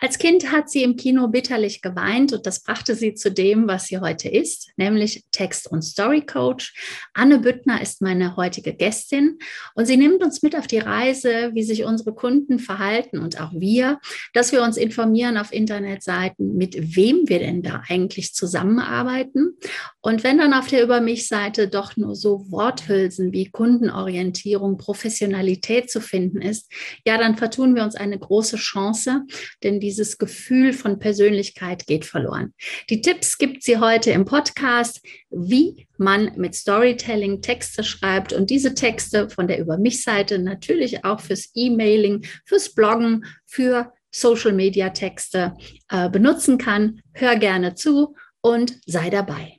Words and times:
Als 0.00 0.18
Kind 0.18 0.52
hat 0.52 0.70
sie 0.70 0.84
im 0.84 0.94
Kino 0.94 1.26
bitterlich 1.26 1.82
geweint 1.82 2.32
und 2.32 2.46
das 2.46 2.62
brachte 2.62 2.94
sie 2.94 3.14
zu 3.14 3.32
dem, 3.32 3.66
was 3.66 3.86
sie 3.86 3.98
heute 3.98 4.28
ist, 4.28 4.70
nämlich 4.76 5.24
Text- 5.32 5.68
und 5.68 5.82
Story 5.82 6.24
Coach. 6.24 6.72
Anne 7.14 7.40
Büttner 7.40 7.82
ist 7.82 8.00
meine 8.00 8.36
heutige 8.36 8.74
Gästin 8.74 9.38
und 9.74 9.86
sie 9.86 9.96
nimmt 9.96 10.22
uns 10.22 10.40
mit 10.42 10.54
auf 10.54 10.68
die 10.68 10.78
Reise, 10.78 11.50
wie 11.54 11.64
sich 11.64 11.84
unsere 11.84 12.14
Kunden 12.14 12.60
verhalten 12.60 13.18
und 13.18 13.40
auch 13.40 13.50
wir, 13.52 13.98
dass 14.34 14.52
wir 14.52 14.62
uns 14.62 14.76
informieren 14.76 15.36
auf 15.36 15.52
Internetseiten, 15.52 16.56
mit 16.56 16.94
wem 16.94 17.28
wir 17.28 17.40
denn 17.40 17.62
da 17.62 17.82
eigentlich 17.88 18.34
zusammenarbeiten. 18.34 19.56
Und 20.00 20.22
wenn 20.22 20.38
dann 20.38 20.54
auf 20.54 20.68
der 20.68 20.84
Über 20.84 21.00
mich-Seite 21.00 21.66
doch 21.66 21.96
nur 21.96 22.14
so 22.14 22.46
Worthülsen 22.50 23.32
wie 23.32 23.50
Kundenorientierung, 23.50 24.78
Professionalität 24.78 25.90
zu 25.90 26.00
finden 26.00 26.40
ist, 26.40 26.70
ja, 27.04 27.18
dann 27.18 27.36
vertun 27.36 27.74
wir 27.74 27.82
uns 27.82 27.96
eine 27.96 28.18
große 28.18 28.58
Chance, 28.58 29.22
denn 29.64 29.80
die 29.80 29.87
dieses 29.88 30.18
Gefühl 30.18 30.74
von 30.74 30.98
Persönlichkeit 30.98 31.86
geht 31.86 32.04
verloren. 32.04 32.52
Die 32.90 33.00
Tipps 33.00 33.38
gibt 33.38 33.62
sie 33.62 33.78
heute 33.78 34.10
im 34.10 34.26
Podcast, 34.26 35.00
wie 35.30 35.88
man 35.96 36.32
mit 36.36 36.54
Storytelling 36.54 37.40
Texte 37.40 37.82
schreibt 37.82 38.34
und 38.34 38.50
diese 38.50 38.74
Texte 38.74 39.30
von 39.30 39.48
der 39.48 39.58
Über 39.58 39.78
mich 39.78 40.02
Seite 40.02 40.38
natürlich 40.38 41.06
auch 41.06 41.20
fürs 41.20 41.50
E-Mailing, 41.54 42.26
fürs 42.44 42.74
Bloggen, 42.74 43.24
für 43.46 43.90
Social 44.10 44.52
Media 44.52 44.90
Texte 44.90 45.54
äh, 45.88 46.10
benutzen 46.10 46.58
kann. 46.58 47.00
Hör 47.14 47.36
gerne 47.36 47.74
zu 47.74 48.14
und 48.42 48.78
sei 48.84 49.08
dabei. 49.08 49.57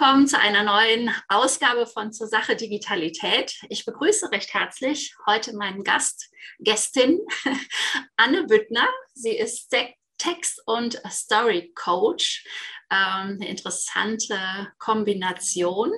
Willkommen 0.00 0.26
zu 0.26 0.38
einer 0.38 0.62
neuen 0.62 1.10
Ausgabe 1.28 1.86
von 1.86 2.10
Zur 2.10 2.26
Sache 2.26 2.56
Digitalität. 2.56 3.60
Ich 3.68 3.84
begrüße 3.84 4.32
recht 4.32 4.54
herzlich 4.54 5.14
heute 5.26 5.54
meinen 5.54 5.84
Gast, 5.84 6.30
Gästin 6.58 7.20
Anne 8.16 8.44
Büttner. 8.44 8.88
Sie 9.12 9.36
ist 9.36 9.68
Text- 10.16 10.62
und 10.64 10.98
Story 11.10 11.74
Coach. 11.74 12.46
Ähm, 12.90 13.36
eine 13.42 13.48
interessante 13.48 14.72
Kombination. 14.78 15.92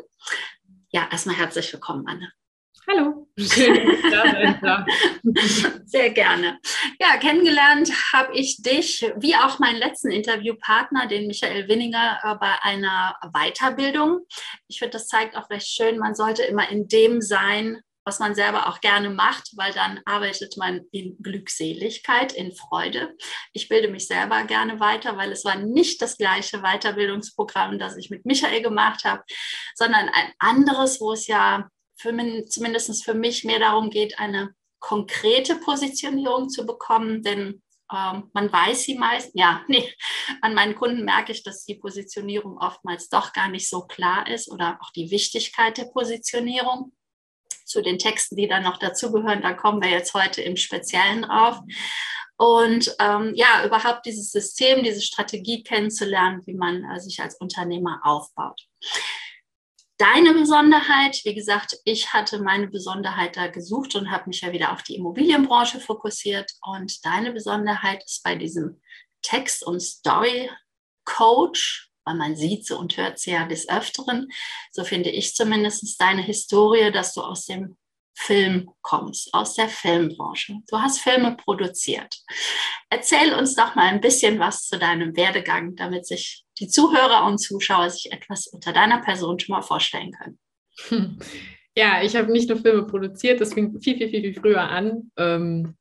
Ja, 0.89 1.09
erstmal 1.13 1.37
herzlich 1.37 1.73
willkommen, 1.73 2.05
Anne. 2.09 2.33
Hallo, 2.93 3.27
schön, 3.39 3.97
Sehr 5.87 6.11
gerne. 6.11 6.59
Ja, 7.01 7.17
kennengelernt 7.19 7.91
habe 8.13 8.35
ich 8.35 8.61
dich, 8.63 9.11
wie 9.17 9.35
auch 9.35 9.59
meinen 9.59 9.79
letzten 9.79 10.11
Interviewpartner, 10.11 11.07
den 11.07 11.27
Michael 11.27 11.69
Winninger, 11.69 12.19
äh, 12.23 12.35
bei 12.35 12.53
einer 12.63 13.17
Weiterbildung. 13.33 14.27
Ich 14.69 14.79
finde, 14.79 14.93
das 14.93 15.09
zeigt 15.09 15.37
auch 15.37 15.49
recht 15.49 15.69
schön, 15.69 15.99
man 15.99 16.15
sollte 16.15 16.43
immer 16.43 16.69
in 16.69 16.89
dem 16.89 17.23
sein, 17.23 17.81
was 18.05 18.19
man 18.19 18.35
selber 18.35 18.67
auch 18.69 18.81
gerne 18.81 19.11
macht, 19.11 19.53
weil 19.57 19.73
dann 19.73 20.01
arbeitet 20.05 20.57
man 20.59 20.83
in 20.91 21.17
Glückseligkeit, 21.23 22.33
in 22.33 22.53
Freude. 22.53 23.17
Ich 23.53 23.69
bilde 23.69 23.89
mich 23.89 24.07
selber 24.07 24.43
gerne 24.45 24.81
weiter, 24.81 25.17
weil 25.17 25.33
es 25.33 25.45
war 25.45 25.57
nicht 25.57 26.03
das 26.03 26.19
gleiche 26.19 26.63
Weiterbildungsprogramm, 26.63 27.79
das 27.79 27.97
ich 27.97 28.11
mit 28.11 28.27
Michael 28.27 28.61
gemacht 28.61 29.05
habe, 29.05 29.23
sondern 29.75 30.09
ein 30.09 30.33
anderes, 30.39 31.01
wo 31.01 31.13
es 31.13 31.27
ja 31.27 31.69
für 31.97 32.13
mich, 32.13 32.51
zumindest 32.51 33.05
für 33.05 33.15
mich 33.15 33.45
mehr 33.45 33.59
darum 33.59 33.91
geht, 33.91 34.19
eine 34.19 34.55
konkrete 34.81 35.57
Positionierung 35.57 36.49
zu 36.49 36.67
bekommen, 36.67 37.23
denn 37.23 37.63
ähm, 37.93 38.31
man 38.33 38.53
weiß 38.53 38.83
sie 38.83 38.97
meist, 38.97 39.31
ja, 39.35 39.63
nee, 39.69 39.93
an 40.41 40.55
meinen 40.55 40.75
Kunden 40.75 41.05
merke 41.05 41.33
ich, 41.33 41.43
dass 41.43 41.65
die 41.65 41.77
Positionierung 41.77 42.59
oftmals 42.59 43.09
doch 43.09 43.33
gar 43.33 43.49
nicht 43.49 43.69
so 43.69 43.83
klar 43.83 44.29
ist 44.29 44.51
oder 44.51 44.79
auch 44.83 44.91
die 44.91 45.11
Wichtigkeit 45.11 45.79
der 45.79 45.87
Positionierung. 45.87 46.93
Zu 47.65 47.81
den 47.81 47.99
Texten, 47.99 48.37
die 48.37 48.49
dann 48.49 48.65
noch 48.65 48.77
dazugehören, 48.77 49.41
da 49.41 49.55
kommen 49.55 49.81
wir 49.83 49.89
jetzt 49.89 50.13
heute 50.15 50.43
im 50.43 50.57
Speziellen 50.57 51.23
drauf. 51.23 51.61
Und 52.37 52.95
ähm, 52.99 53.33
ja, 53.35 53.65
überhaupt 53.65 54.05
dieses 54.05 54.31
System, 54.31 54.83
diese 54.83 55.01
Strategie 55.01 55.63
kennenzulernen, 55.63 56.43
wie 56.45 56.55
man 56.55 56.85
äh, 56.85 57.01
sich 57.01 57.21
als 57.21 57.37
Unternehmer 57.37 58.01
aufbaut 58.03 58.67
deine 59.99 60.35
Besonderheit? 60.35 61.21
Wie 61.25 61.35
gesagt, 61.35 61.77
ich 61.85 62.13
hatte 62.13 62.41
meine 62.43 62.69
Besonderheit 62.69 63.37
da 63.37 63.47
gesucht 63.49 63.95
und 63.95 64.11
habe 64.11 64.29
mich 64.29 64.41
ja 64.41 64.53
wieder 64.53 64.73
auf 64.73 64.83
die 64.83 64.97
Immobilienbranche 64.97 65.81
fokussiert. 65.81 66.53
Und 66.63 67.05
deine 67.05 67.33
Besonderheit 67.33 68.03
ist 68.05 68.23
bei 68.23 68.35
diesem 68.35 68.81
Text- 69.23 69.65
und 69.65 69.81
Story-Coach, 69.81 70.51
weil 72.05 72.17
man 72.17 72.37
sieht 72.37 72.67
sie 72.67 72.77
und 72.77 72.97
hört 72.97 73.19
sie 73.19 73.33
ja 73.33 73.47
des 73.47 73.69
Öfteren, 73.69 74.29
so 74.73 74.85
finde 74.85 75.11
ich 75.11 75.35
zumindest 75.35 76.01
deine 76.01 76.23
Historie, 76.23 76.91
dass 76.91 77.15
du 77.15 77.23
aus 77.23 77.47
dem 77.47 77.77
Film 78.15 78.71
kommst, 78.83 79.33
aus 79.33 79.55
der 79.55 79.69
Filmbranche. 79.69 80.59
Du 80.69 80.79
hast 80.79 81.01
Filme 81.01 81.37
produziert. 81.37 82.19
Erzähl 82.91 83.33
uns 83.35 83.55
doch 83.55 83.75
mal 83.75 83.87
ein 83.87 84.01
bisschen 84.01 84.39
was 84.39 84.67
zu 84.67 84.79
deinem 84.79 85.17
Werdegang, 85.17 85.77
damit 85.77 86.07
sich 86.07 86.42
die 86.59 86.69
Zuhörer 86.69 87.27
und 87.27 87.39
Zuschauer 87.39 87.91
sich 87.91 88.13
etwas 88.13 88.47
unter 88.47 88.73
deiner 88.73 89.01
Person 89.01 89.39
schon 89.39 89.55
mal 89.55 89.63
vorstellen 89.63 90.13
können. 90.13 91.19
Ja, 91.75 92.03
ich 92.03 92.15
habe 92.17 92.31
nicht 92.31 92.51
nur 92.51 92.59
Filme 92.59 92.83
produziert, 92.83 93.41
das 93.41 93.55
fing 93.55 93.81
viel, 93.81 93.97
viel, 93.97 94.11
viel, 94.11 94.21
viel 94.21 94.35
früher 94.35 94.61
an. 94.61 95.11
Ähm, 95.17 95.75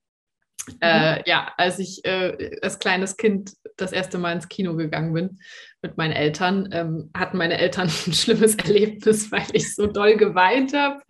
äh, 0.80 1.18
mhm. 1.18 1.24
ja, 1.26 1.54
als 1.58 1.80
ich 1.80 2.06
äh, 2.06 2.60
als 2.62 2.80
kleines 2.80 3.18
Kind 3.18 3.54
das 3.78 3.92
erste 3.92 4.18
Mal 4.18 4.34
ins 4.34 4.48
Kino 4.48 4.76
gegangen 4.76 5.14
bin 5.14 5.40
mit 5.82 5.98
meinen 5.98 6.14
Eltern, 6.14 6.70
ähm, 6.72 7.10
hatten 7.16 7.38
meine 7.38 7.58
Eltern 7.58 7.88
ein 8.08 8.14
schlimmes 8.14 8.56
Erlebnis, 8.56 9.32
weil 9.32 9.46
ich 9.54 9.76
so 9.76 9.88
doll 9.88 10.16
geweint 10.16 10.74
habe. 10.74 11.02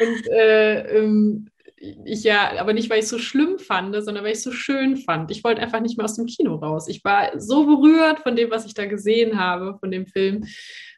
Und 0.00 0.26
äh, 0.28 0.98
ähm, 0.98 1.50
ich 2.04 2.24
ja, 2.24 2.58
aber 2.58 2.72
nicht, 2.72 2.90
weil 2.90 2.98
ich 2.98 3.04
es 3.04 3.10
so 3.10 3.18
schlimm 3.18 3.58
fand, 3.58 3.94
sondern 4.04 4.24
weil 4.24 4.32
ich 4.32 4.38
es 4.38 4.44
so 4.44 4.52
schön 4.52 4.96
fand. 4.96 5.30
Ich 5.30 5.44
wollte 5.44 5.60
einfach 5.60 5.80
nicht 5.80 5.96
mehr 5.96 6.04
aus 6.04 6.16
dem 6.16 6.26
Kino 6.26 6.54
raus. 6.56 6.88
Ich 6.88 7.04
war 7.04 7.38
so 7.38 7.66
berührt 7.66 8.20
von 8.20 8.36
dem, 8.36 8.50
was 8.50 8.66
ich 8.66 8.74
da 8.74 8.86
gesehen 8.86 9.38
habe, 9.38 9.76
von 9.78 9.90
dem 9.90 10.06
Film. 10.06 10.44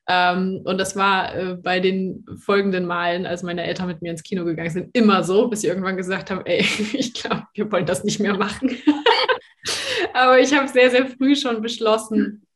Ähm, 0.08 0.62
und 0.64 0.78
das 0.78 0.94
war 0.94 1.34
äh, 1.34 1.54
bei 1.56 1.80
den 1.80 2.24
folgenden 2.38 2.86
Malen, 2.86 3.26
als 3.26 3.42
meine 3.42 3.64
Eltern 3.64 3.88
mit 3.88 4.02
mir 4.02 4.12
ins 4.12 4.22
Kino 4.22 4.44
gegangen 4.44 4.70
sind, 4.70 4.96
immer 4.96 5.24
so, 5.24 5.48
bis 5.48 5.62
sie 5.62 5.66
irgendwann 5.66 5.96
gesagt 5.96 6.30
haben, 6.30 6.46
ey, 6.46 6.60
ich 6.92 7.14
glaube, 7.14 7.44
wir 7.54 7.72
wollen 7.72 7.86
das 7.86 8.04
nicht 8.04 8.20
mehr 8.20 8.36
machen. 8.36 8.70
aber 10.14 10.38
ich 10.38 10.54
habe 10.54 10.68
sehr, 10.68 10.90
sehr 10.90 11.08
früh 11.08 11.34
schon 11.34 11.60
beschlossen, 11.60 12.46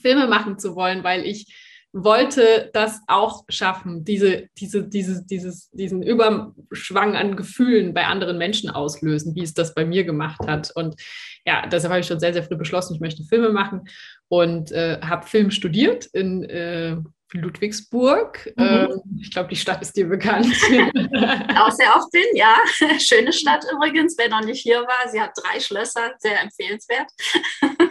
Filme 0.00 0.26
machen 0.26 0.58
zu 0.58 0.74
wollen, 0.74 1.04
weil 1.04 1.24
ich 1.24 1.71
wollte 1.92 2.70
das 2.72 3.00
auch 3.06 3.44
schaffen, 3.48 4.04
diese, 4.04 4.48
diese, 4.58 4.88
diese, 4.88 5.24
dieses, 5.26 5.70
diesen 5.70 6.02
Überschwang 6.02 7.16
an 7.16 7.36
Gefühlen 7.36 7.92
bei 7.92 8.06
anderen 8.06 8.38
Menschen 8.38 8.70
auslösen, 8.70 9.34
wie 9.34 9.42
es 9.42 9.52
das 9.52 9.74
bei 9.74 9.84
mir 9.84 10.04
gemacht 10.04 10.40
hat. 10.46 10.70
Und 10.74 10.96
ja, 11.44 11.66
deshalb 11.66 11.92
habe 11.92 12.00
ich 12.00 12.06
schon 12.06 12.20
sehr, 12.20 12.32
sehr 12.32 12.44
früh 12.44 12.56
beschlossen, 12.56 12.94
ich 12.94 13.00
möchte 13.00 13.24
Filme 13.24 13.50
machen 13.50 13.82
und 14.28 14.72
äh, 14.72 15.00
habe 15.02 15.26
Film 15.26 15.50
studiert 15.50 16.06
in 16.06 16.44
äh, 16.44 16.96
Ludwigsburg. 17.32 18.52
Mhm. 18.56 18.64
Ähm, 18.64 19.02
ich 19.20 19.30
glaube, 19.30 19.50
die 19.50 19.56
Stadt 19.56 19.82
ist 19.82 19.96
dir 19.96 20.08
bekannt. 20.08 20.46
Auch 21.56 21.70
sehr 21.70 21.94
oft 21.94 22.10
bin, 22.10 22.24
ja. 22.34 22.56
Schöne 22.98 23.32
Stadt 23.32 23.64
übrigens, 23.70 24.16
wer 24.18 24.30
noch 24.30 24.44
nicht 24.44 24.62
hier 24.62 24.80
war. 24.80 25.10
Sie 25.10 25.20
hat 25.20 25.32
drei 25.36 25.60
Schlösser, 25.60 26.12
sehr 26.18 26.40
empfehlenswert. 26.40 27.10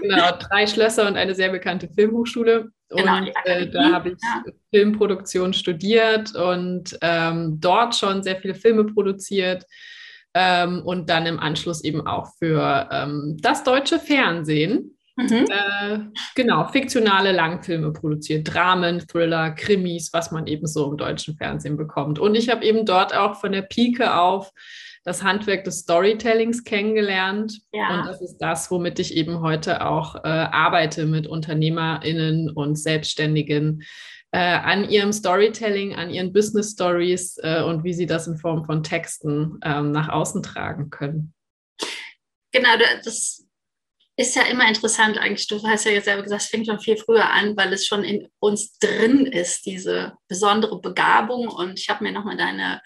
Genau, 0.01 0.31
drei 0.39 0.65
Schlösser 0.65 1.07
und 1.07 1.17
eine 1.17 1.35
sehr 1.35 1.49
bekannte 1.49 1.87
Filmhochschule. 1.87 2.71
Genau, 2.95 3.17
und 3.17 3.31
äh, 3.45 3.69
da 3.69 3.91
habe 3.91 4.09
ich 4.09 4.17
ja. 4.21 4.43
Filmproduktion 4.73 5.53
studiert 5.53 6.35
und 6.35 6.97
ähm, 7.01 7.57
dort 7.59 7.95
schon 7.95 8.21
sehr 8.23 8.35
viele 8.37 8.55
Filme 8.55 8.85
produziert. 8.85 9.65
Ähm, 10.33 10.81
und 10.85 11.09
dann 11.09 11.25
im 11.25 11.39
Anschluss 11.39 11.83
eben 11.83 12.07
auch 12.07 12.29
für 12.39 12.89
ähm, 12.91 13.37
das 13.41 13.63
deutsche 13.63 13.99
Fernsehen. 13.99 14.97
Mhm. 15.17 15.45
Äh, 15.49 15.99
genau, 16.35 16.67
fiktionale 16.69 17.33
Langfilme 17.33 17.91
produziert, 17.91 18.53
Dramen, 18.53 19.05
Thriller, 19.07 19.51
Krimis, 19.51 20.13
was 20.13 20.31
man 20.31 20.47
eben 20.47 20.67
so 20.67 20.89
im 20.89 20.97
deutschen 20.97 21.35
Fernsehen 21.35 21.75
bekommt. 21.75 22.17
Und 22.17 22.35
ich 22.35 22.49
habe 22.49 22.63
eben 22.63 22.85
dort 22.85 23.13
auch 23.13 23.35
von 23.35 23.51
der 23.51 23.63
Pike 23.63 24.15
auf 24.17 24.51
das 25.03 25.23
Handwerk 25.23 25.63
des 25.63 25.79
Storytellings 25.79 26.63
kennengelernt. 26.63 27.61
Ja. 27.71 27.99
Und 27.99 28.07
das 28.07 28.21
ist 28.21 28.37
das, 28.37 28.69
womit 28.69 28.99
ich 28.99 29.15
eben 29.15 29.41
heute 29.41 29.85
auch 29.85 30.15
äh, 30.15 30.27
arbeite 30.27 31.05
mit 31.05 31.27
UnternehmerInnen 31.27 32.51
und 32.51 32.75
Selbstständigen 32.75 33.83
äh, 34.31 34.39
an 34.39 34.89
ihrem 34.89 35.11
Storytelling, 35.11 35.95
an 35.95 36.09
ihren 36.09 36.31
Business 36.31 36.71
Stories 36.71 37.37
äh, 37.41 37.63
und 37.63 37.83
wie 37.83 37.93
sie 37.93 38.05
das 38.05 38.27
in 38.27 38.37
Form 38.37 38.65
von 38.65 38.83
Texten 38.83 39.59
ähm, 39.63 39.91
nach 39.91 40.09
außen 40.09 40.43
tragen 40.43 40.89
können. 40.89 41.33
Genau, 42.53 42.69
das 43.03 43.45
ist 44.17 44.35
ja 44.35 44.43
immer 44.43 44.67
interessant 44.67 45.17
eigentlich. 45.17 45.47
Du 45.47 45.61
hast 45.63 45.85
ja 45.85 45.99
selber 46.01 46.23
gesagt, 46.23 46.43
es 46.43 46.49
fängt 46.49 46.67
schon 46.67 46.79
viel 46.79 46.97
früher 46.97 47.29
an, 47.29 47.57
weil 47.57 47.73
es 47.73 47.87
schon 47.87 48.03
in 48.03 48.27
uns 48.39 48.77
drin 48.77 49.25
ist, 49.25 49.65
diese 49.65 50.13
besondere 50.27 50.79
Begabung. 50.79 51.47
Und 51.47 51.79
ich 51.79 51.89
habe 51.89 52.03
mir 52.03 52.11
nochmal 52.11 52.37
deine 52.37 52.81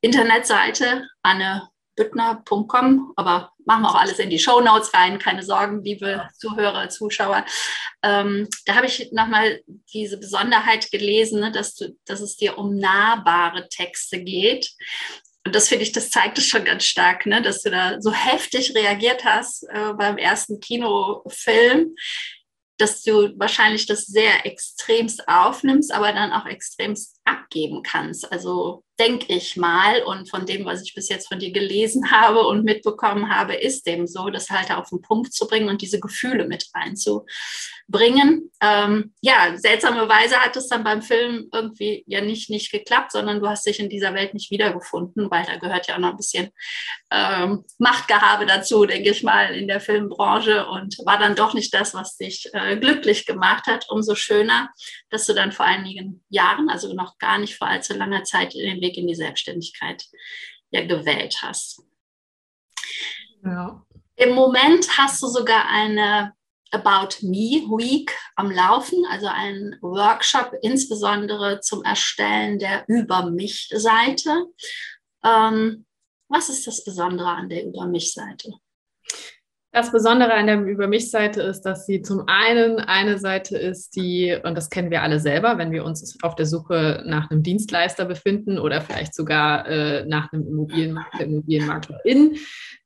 Internetseite 0.00 1.08
Anne 1.22 1.68
büttner.com, 1.96 3.12
aber 3.16 3.52
machen 3.66 3.82
wir 3.82 3.90
auch 3.90 4.00
alles 4.00 4.18
in 4.18 4.30
die 4.30 4.38
Show 4.38 4.60
Notes 4.60 4.94
rein, 4.94 5.18
keine 5.18 5.42
Sorgen, 5.42 5.84
liebe 5.84 6.28
Zuhörer, 6.38 6.88
Zuschauer. 6.88 7.44
Ähm, 8.02 8.48
da 8.64 8.76
habe 8.76 8.86
ich 8.86 9.12
nochmal 9.12 9.60
diese 9.92 10.18
Besonderheit 10.18 10.90
gelesen, 10.90 11.40
ne, 11.40 11.52
dass, 11.52 11.74
du, 11.74 11.94
dass 12.06 12.20
es 12.20 12.36
dir 12.36 12.56
um 12.56 12.76
nahbare 12.76 13.68
Texte 13.68 14.22
geht. 14.22 14.70
Und 15.44 15.54
das 15.54 15.68
finde 15.68 15.84
ich, 15.84 15.92
das 15.92 16.10
zeigt 16.10 16.38
es 16.38 16.46
schon 16.46 16.64
ganz 16.64 16.84
stark, 16.84 17.26
ne, 17.26 17.42
dass 17.42 17.62
du 17.62 17.70
da 17.70 18.00
so 18.00 18.12
heftig 18.12 18.74
reagiert 18.74 19.24
hast 19.24 19.64
äh, 19.68 19.92
beim 19.92 20.16
ersten 20.16 20.60
Kinofilm 20.60 21.94
dass 22.80 23.02
du 23.02 23.38
wahrscheinlich 23.38 23.86
das 23.86 24.06
sehr 24.06 24.46
extremst 24.46 25.28
aufnimmst, 25.28 25.92
aber 25.92 26.12
dann 26.12 26.32
auch 26.32 26.46
extremst 26.46 27.20
abgeben 27.24 27.82
kannst. 27.82 28.32
Also 28.32 28.84
denke 29.00 29.32
ich 29.32 29.56
mal, 29.56 30.02
und 30.02 30.28
von 30.28 30.44
dem, 30.44 30.66
was 30.66 30.82
ich 30.82 30.94
bis 30.94 31.08
jetzt 31.08 31.28
von 31.28 31.38
dir 31.38 31.52
gelesen 31.52 32.10
habe 32.10 32.46
und 32.46 32.64
mitbekommen 32.64 33.34
habe, 33.34 33.54
ist 33.54 33.86
dem 33.86 34.06
so, 34.06 34.28
das 34.28 34.50
halt 34.50 34.70
auf 34.70 34.90
den 34.90 35.00
Punkt 35.00 35.32
zu 35.32 35.48
bringen 35.48 35.70
und 35.70 35.80
diese 35.80 35.98
Gefühle 35.98 36.46
mit 36.46 36.68
reinzubringen. 36.74 38.50
Ähm, 38.60 39.14
ja, 39.22 39.56
seltsamerweise 39.56 40.36
hat 40.36 40.54
es 40.56 40.68
dann 40.68 40.84
beim 40.84 41.00
Film 41.00 41.48
irgendwie 41.52 42.04
ja 42.06 42.20
nicht, 42.20 42.50
nicht 42.50 42.70
geklappt, 42.70 43.12
sondern 43.12 43.40
du 43.40 43.48
hast 43.48 43.66
dich 43.66 43.80
in 43.80 43.88
dieser 43.88 44.12
Welt 44.12 44.34
nicht 44.34 44.50
wiedergefunden, 44.50 45.30
weil 45.30 45.46
da 45.46 45.56
gehört 45.56 45.88
ja 45.88 45.94
auch 45.94 46.00
noch 46.00 46.10
ein 46.10 46.18
bisschen 46.18 46.50
ähm, 47.10 47.64
Machtgehabe 47.78 48.44
dazu, 48.44 48.84
denke 48.84 49.10
ich 49.10 49.22
mal, 49.22 49.54
in 49.54 49.66
der 49.66 49.80
Filmbranche 49.80 50.66
und 50.66 50.98
war 51.06 51.18
dann 51.18 51.36
doch 51.36 51.54
nicht 51.54 51.72
das, 51.72 51.94
was 51.94 52.18
dich 52.18 52.50
äh, 52.52 52.76
glücklich 52.76 53.24
gemacht 53.24 53.66
hat. 53.66 53.86
Umso 53.88 54.14
schöner, 54.14 54.68
dass 55.08 55.24
du 55.24 55.32
dann 55.32 55.52
vor 55.52 55.64
einigen 55.64 56.22
Jahren, 56.28 56.68
also 56.68 56.92
noch 56.92 57.16
gar 57.16 57.38
nicht 57.38 57.56
vor 57.56 57.66
allzu 57.66 57.94
langer 57.94 58.24
Zeit, 58.24 58.52
den 58.52 58.82
Weg 58.82 58.89
Weg 58.90 58.98
in 58.98 59.06
die 59.06 59.14
Selbstständigkeit 59.14 60.04
ja 60.70 60.86
gewählt 60.86 61.38
hast. 61.42 61.82
Ja. 63.44 63.84
Im 64.16 64.34
Moment 64.34 64.98
hast 64.98 65.22
du 65.22 65.28
sogar 65.28 65.68
eine 65.68 66.34
About 66.72 67.16
Me 67.22 67.66
Week 67.78 68.16
am 68.36 68.50
Laufen, 68.50 69.04
also 69.10 69.26
einen 69.26 69.76
Workshop 69.80 70.52
insbesondere 70.62 71.60
zum 71.60 71.82
Erstellen 71.82 72.58
der 72.58 72.84
Über 72.86 73.30
mich-Seite. 73.30 74.46
Ähm, 75.24 75.86
was 76.28 76.48
ist 76.48 76.66
das 76.66 76.84
Besondere 76.84 77.28
an 77.28 77.48
der 77.48 77.64
Über 77.64 77.86
mich-Seite? 77.86 78.52
Das 79.72 79.92
Besondere 79.92 80.34
an 80.34 80.48
der 80.48 80.60
Über 80.62 80.88
mich-Seite 80.88 81.42
ist, 81.42 81.62
dass 81.62 81.86
sie 81.86 82.02
zum 82.02 82.24
einen 82.26 82.80
eine 82.80 83.18
Seite 83.18 83.56
ist, 83.56 83.94
die, 83.94 84.36
und 84.42 84.56
das 84.56 84.68
kennen 84.68 84.90
wir 84.90 85.02
alle 85.02 85.20
selber, 85.20 85.58
wenn 85.58 85.70
wir 85.70 85.84
uns 85.84 86.18
auf 86.22 86.34
der 86.34 86.46
Suche 86.46 87.04
nach 87.06 87.30
einem 87.30 87.44
Dienstleister 87.44 88.04
befinden 88.04 88.58
oder 88.58 88.80
vielleicht 88.80 89.14
sogar 89.14 89.68
äh, 89.68 90.04
nach 90.06 90.32
einem 90.32 90.48
Immobilienmarkt, 90.48 91.20
Immobilienmaklerin, 91.20 92.36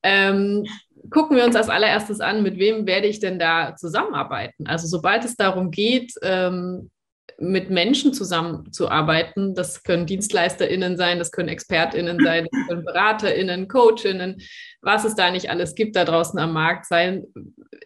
ähm, 0.02 0.66
gucken 1.08 1.38
wir 1.38 1.44
uns 1.44 1.56
als 1.56 1.70
allererstes 1.70 2.20
an, 2.20 2.42
mit 2.42 2.58
wem 2.58 2.86
werde 2.86 3.06
ich 3.06 3.18
denn 3.18 3.38
da 3.38 3.76
zusammenarbeiten. 3.76 4.66
Also 4.66 4.86
sobald 4.86 5.24
es 5.24 5.36
darum 5.36 5.70
geht, 5.70 6.12
ähm, 6.22 6.90
mit 7.38 7.70
Menschen 7.70 8.14
zusammenzuarbeiten. 8.14 9.54
Das 9.54 9.82
können 9.82 10.06
DienstleisterInnen 10.06 10.96
sein, 10.96 11.18
das 11.18 11.32
können 11.32 11.48
ExpertInnen 11.48 12.18
sein, 12.22 12.46
das 12.50 12.68
können 12.68 12.84
BeraterInnen, 12.84 13.68
CoachInnen, 13.68 14.40
was 14.82 15.04
es 15.04 15.14
da 15.14 15.30
nicht 15.30 15.50
alles 15.50 15.74
gibt 15.74 15.96
da 15.96 16.04
draußen 16.04 16.38
am 16.38 16.52
Markt 16.52 16.86
sein, 16.86 17.24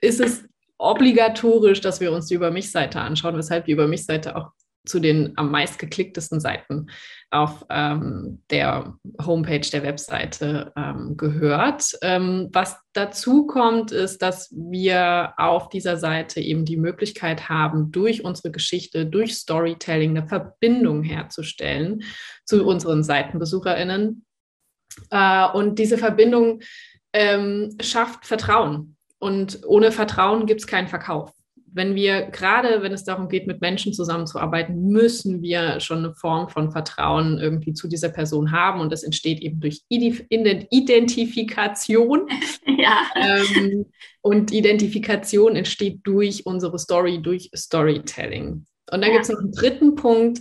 ist 0.00 0.20
es 0.20 0.44
obligatorisch, 0.78 1.80
dass 1.80 2.00
wir 2.00 2.12
uns 2.12 2.26
die 2.26 2.34
Über 2.34 2.50
mich-Seite 2.50 3.00
anschauen, 3.00 3.36
weshalb 3.36 3.64
die 3.64 3.72
Über 3.72 3.88
mich-Seite 3.88 4.36
auch 4.36 4.52
zu 4.88 5.00
den 5.00 5.32
am 5.36 5.50
meist 5.50 5.78
geklicktesten 5.78 6.40
Seiten 6.40 6.88
auf 7.30 7.66
ähm, 7.70 8.42
der 8.50 8.96
Homepage 9.24 9.68
der 9.70 9.82
Webseite 9.82 10.72
ähm, 10.76 11.16
gehört. 11.16 11.92
Ähm, 12.02 12.48
was 12.52 12.78
dazu 12.94 13.46
kommt, 13.46 13.92
ist, 13.92 14.22
dass 14.22 14.50
wir 14.50 15.34
auf 15.36 15.68
dieser 15.68 15.98
Seite 15.98 16.40
eben 16.40 16.64
die 16.64 16.78
Möglichkeit 16.78 17.48
haben, 17.48 17.92
durch 17.92 18.24
unsere 18.24 18.50
Geschichte, 18.50 19.06
durch 19.06 19.34
Storytelling 19.34 20.16
eine 20.16 20.26
Verbindung 20.26 21.02
herzustellen 21.02 22.02
zu 22.44 22.66
unseren 22.66 23.02
Seitenbesucherinnen. 23.02 24.24
Äh, 25.10 25.48
und 25.50 25.78
diese 25.78 25.98
Verbindung 25.98 26.60
ähm, 27.12 27.76
schafft 27.80 28.26
Vertrauen. 28.26 28.96
Und 29.18 29.60
ohne 29.66 29.92
Vertrauen 29.92 30.46
gibt 30.46 30.60
es 30.60 30.66
keinen 30.66 30.88
Verkauf 30.88 31.32
wenn 31.72 31.94
wir 31.94 32.22
gerade, 32.22 32.82
wenn 32.82 32.92
es 32.92 33.04
darum 33.04 33.28
geht, 33.28 33.46
mit 33.46 33.60
Menschen 33.60 33.92
zusammenzuarbeiten, 33.92 34.88
müssen 34.88 35.42
wir 35.42 35.80
schon 35.80 35.98
eine 35.98 36.14
Form 36.14 36.48
von 36.48 36.70
Vertrauen 36.70 37.38
irgendwie 37.38 37.72
zu 37.72 37.88
dieser 37.88 38.08
Person 38.08 38.52
haben 38.52 38.80
und 38.80 38.92
das 38.92 39.02
entsteht 39.02 39.40
eben 39.40 39.60
durch 39.60 39.82
Identifikation. 39.88 42.28
Ja. 42.80 43.08
Ähm, 43.16 43.86
und 44.20 44.52
Identifikation 44.52 45.56
entsteht 45.56 45.98
durch 46.04 46.46
unsere 46.46 46.78
Story, 46.78 47.20
durch 47.20 47.50
Storytelling. 47.54 48.64
Und 48.90 49.00
dann 49.00 49.02
ja. 49.02 49.08
gibt 49.08 49.24
es 49.24 49.30
noch 49.30 49.40
einen 49.40 49.50
dritten 49.50 49.96
Punkt, 49.96 50.38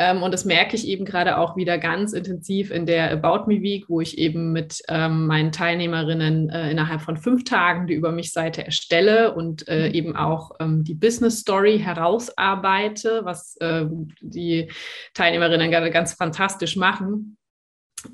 ähm, 0.00 0.22
und 0.22 0.32
das 0.32 0.44
merke 0.44 0.76
ich 0.76 0.86
eben 0.86 1.04
gerade 1.04 1.38
auch 1.38 1.56
wieder 1.56 1.76
ganz 1.76 2.12
intensiv 2.12 2.70
in 2.70 2.86
der 2.86 3.10
About 3.10 3.48
Me 3.48 3.60
Week, 3.62 3.88
wo 3.88 4.00
ich 4.00 4.16
eben 4.16 4.52
mit 4.52 4.80
ähm, 4.86 5.26
meinen 5.26 5.50
Teilnehmerinnen 5.50 6.50
äh, 6.50 6.70
innerhalb 6.70 7.00
von 7.00 7.16
fünf 7.16 7.42
Tagen 7.42 7.88
die 7.88 7.94
Über 7.94 8.12
mich 8.12 8.32
Seite 8.32 8.64
erstelle 8.64 9.34
und 9.34 9.66
äh, 9.66 9.88
mhm. 9.88 9.94
eben 9.94 10.16
auch 10.16 10.52
ähm, 10.60 10.84
die 10.84 10.94
Business 10.94 11.40
Story 11.40 11.80
herausarbeite, 11.80 13.24
was 13.24 13.56
äh, 13.56 13.86
die 14.20 14.70
Teilnehmerinnen 15.14 15.72
gerade 15.72 15.90
ganz 15.90 16.14
fantastisch 16.14 16.76
machen. 16.76 17.36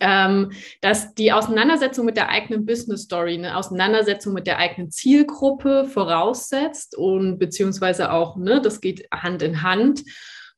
Ähm, 0.00 0.52
dass 0.80 1.12
die 1.12 1.32
Auseinandersetzung 1.32 2.06
mit 2.06 2.16
der 2.16 2.30
eigenen 2.30 2.64
Business 2.64 3.02
Story, 3.02 3.34
eine 3.34 3.58
Auseinandersetzung 3.58 4.32
mit 4.32 4.46
der 4.46 4.56
eigenen 4.56 4.90
Zielgruppe 4.90 5.84
voraussetzt 5.84 6.96
und 6.96 7.38
beziehungsweise 7.38 8.10
auch, 8.10 8.38
ne, 8.38 8.62
das 8.62 8.80
geht 8.80 9.06
Hand 9.12 9.42
in 9.42 9.62
Hand 9.62 10.02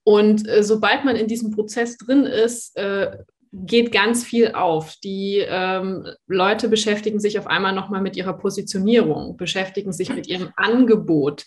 und 0.08 0.48
äh, 0.48 0.62
sobald 0.62 1.04
man 1.04 1.16
in 1.16 1.26
diesem 1.26 1.50
Prozess 1.50 1.98
drin 1.98 2.26
ist, 2.26 2.76
äh, 2.76 3.10
geht 3.52 3.90
ganz 3.90 4.22
viel 4.22 4.52
auf. 4.52 4.94
Die 5.02 5.44
ähm, 5.44 6.06
Leute 6.28 6.68
beschäftigen 6.68 7.18
sich 7.18 7.40
auf 7.40 7.48
einmal 7.48 7.74
nochmal 7.74 8.00
mit 8.00 8.16
ihrer 8.16 8.34
Positionierung, 8.38 9.36
beschäftigen 9.36 9.92
sich 9.92 10.14
mit 10.14 10.28
ihrem 10.28 10.50
Angebot, 10.54 11.44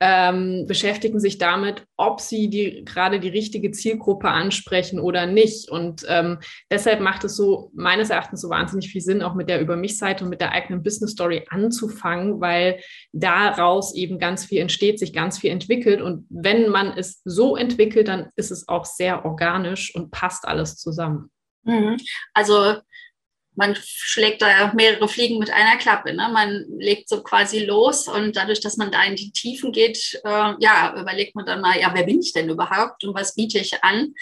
ähm, 0.00 0.64
beschäftigen 0.66 1.20
sich 1.20 1.36
damit, 1.36 1.84
ob 1.98 2.20
sie 2.20 2.48
die, 2.48 2.84
gerade 2.86 3.20
die 3.20 3.28
richtige 3.28 3.70
Zielgruppe 3.70 4.30
ansprechen 4.30 4.98
oder 4.98 5.26
nicht. 5.26 5.70
Und 5.70 6.06
ähm, 6.08 6.38
deshalb 6.70 7.00
macht 7.00 7.22
es 7.24 7.36
so 7.36 7.70
meines 7.74 8.08
Erachtens 8.08 8.40
so 8.40 8.48
wahnsinnig 8.48 8.90
viel 8.90 9.02
Sinn, 9.02 9.22
auch 9.22 9.34
mit 9.34 9.50
der 9.50 9.60
Über 9.60 9.76
mich-Seite 9.76 10.24
und 10.24 10.30
mit 10.30 10.40
der 10.40 10.52
eigenen 10.52 10.82
Business 10.82 11.12
Story 11.12 11.44
anzufangen, 11.50 12.40
weil 12.40 12.80
daraus 13.12 13.94
eben 13.94 14.18
ganz 14.18 14.46
viel 14.46 14.60
entsteht, 14.60 14.98
sich 14.98 15.12
ganz 15.12 15.38
viel 15.38 15.50
entwickelt. 15.50 16.00
Und 16.00 16.26
wenn 16.30 16.70
man 16.70 16.96
es 16.96 17.20
so 17.24 17.54
entwickelt, 17.56 18.08
dann 18.08 18.30
ist 18.36 18.50
es 18.50 18.68
auch 18.68 18.86
sehr 18.86 19.26
organisch 19.26 19.94
und 19.94 20.10
passt 20.10 20.48
alles 20.48 20.76
zusammen. 20.76 21.30
Mhm. 21.64 21.98
Also 22.32 22.76
man 23.60 23.76
schlägt 23.76 24.40
da 24.40 24.72
mehrere 24.74 25.06
Fliegen 25.06 25.38
mit 25.38 25.50
einer 25.50 25.76
Klappe. 25.76 26.14
Ne? 26.14 26.30
Man 26.32 26.64
legt 26.78 27.10
so 27.10 27.22
quasi 27.22 27.62
los 27.62 28.08
und 28.08 28.34
dadurch, 28.34 28.60
dass 28.60 28.78
man 28.78 28.90
da 28.90 29.04
in 29.04 29.16
die 29.16 29.32
Tiefen 29.32 29.70
geht, 29.70 30.18
äh, 30.24 30.54
ja, 30.58 30.94
überlegt 30.98 31.36
man 31.36 31.44
dann 31.44 31.60
mal, 31.60 31.78
ja, 31.78 31.90
wer 31.92 32.04
bin 32.04 32.20
ich 32.20 32.32
denn 32.32 32.48
überhaupt 32.48 33.04
und 33.04 33.14
was 33.14 33.34
biete 33.34 33.58
ich 33.58 33.84
an? 33.84 34.14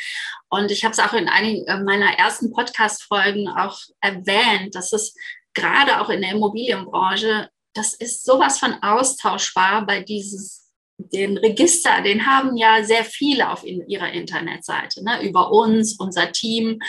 Und 0.49 0.73
ich 0.73 0.83
habe 0.85 0.93
es 0.93 0.99
auch 0.99 1.13
in 1.13 1.29
einigen 1.29 1.65
äh, 1.69 1.81
meiner 1.85 2.19
ersten 2.19 2.51
Podcast-Folgen 2.53 3.49
auch 3.49 3.79
erwähnt, 4.01 4.75
dass 4.75 4.93
es 4.93 5.15
gerade 5.55 6.01
auch 6.01 6.09
in 6.09 6.21
der 6.21 6.33
Immobilienbranche, 6.33 7.49
das 7.75 7.95
ist 7.95 8.25
sowas 8.25 8.59
von 8.59 8.75
austauschbar 8.83 9.87
bei 9.87 10.01
dieses 10.03 10.67
den 10.99 11.39
Register, 11.39 12.03
den 12.03 12.27
haben 12.27 12.57
ja 12.57 12.83
sehr 12.83 13.05
viele 13.05 13.51
auf 13.51 13.65
in 13.65 13.89
ihrer 13.89 14.11
Internetseite, 14.11 15.05
ne, 15.05 15.23
über 15.23 15.53
uns, 15.53 15.95
unser 15.97 16.33
Team 16.33 16.81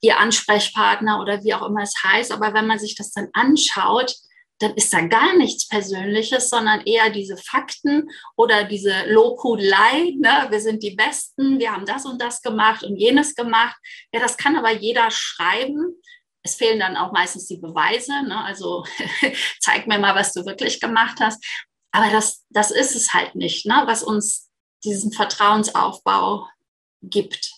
ihr 0.00 0.18
Ansprechpartner 0.18 1.20
oder 1.20 1.42
wie 1.42 1.54
auch 1.54 1.66
immer 1.66 1.82
es 1.82 1.94
heißt. 2.04 2.32
Aber 2.32 2.54
wenn 2.54 2.66
man 2.66 2.78
sich 2.78 2.94
das 2.94 3.12
dann 3.12 3.28
anschaut, 3.32 4.14
dann 4.60 4.74
ist 4.74 4.92
da 4.92 5.02
gar 5.02 5.36
nichts 5.36 5.68
Persönliches, 5.68 6.50
sondern 6.50 6.80
eher 6.80 7.10
diese 7.10 7.36
Fakten 7.36 8.08
oder 8.36 8.64
diese 8.64 9.06
Lobhudelei. 9.06 10.14
Ne? 10.18 10.46
Wir 10.50 10.60
sind 10.60 10.82
die 10.82 10.96
Besten, 10.96 11.58
wir 11.58 11.72
haben 11.72 11.86
das 11.86 12.04
und 12.06 12.20
das 12.20 12.42
gemacht 12.42 12.82
und 12.82 12.96
jenes 12.96 13.34
gemacht. 13.34 13.76
Ja, 14.12 14.20
das 14.20 14.36
kann 14.36 14.56
aber 14.56 14.72
jeder 14.72 15.10
schreiben. 15.10 15.94
Es 16.42 16.56
fehlen 16.56 16.80
dann 16.80 16.96
auch 16.96 17.12
meistens 17.12 17.46
die 17.46 17.58
Beweise. 17.58 18.22
Ne? 18.24 18.42
Also 18.44 18.84
zeig 19.60 19.86
mir 19.86 19.98
mal, 19.98 20.16
was 20.16 20.32
du 20.32 20.44
wirklich 20.44 20.80
gemacht 20.80 21.18
hast. 21.20 21.44
Aber 21.92 22.10
das, 22.10 22.44
das 22.50 22.70
ist 22.70 22.96
es 22.96 23.14
halt 23.14 23.34
nicht, 23.36 23.64
ne? 23.64 23.82
was 23.86 24.02
uns 24.02 24.50
diesen 24.84 25.12
Vertrauensaufbau 25.12 26.48
gibt 27.02 27.57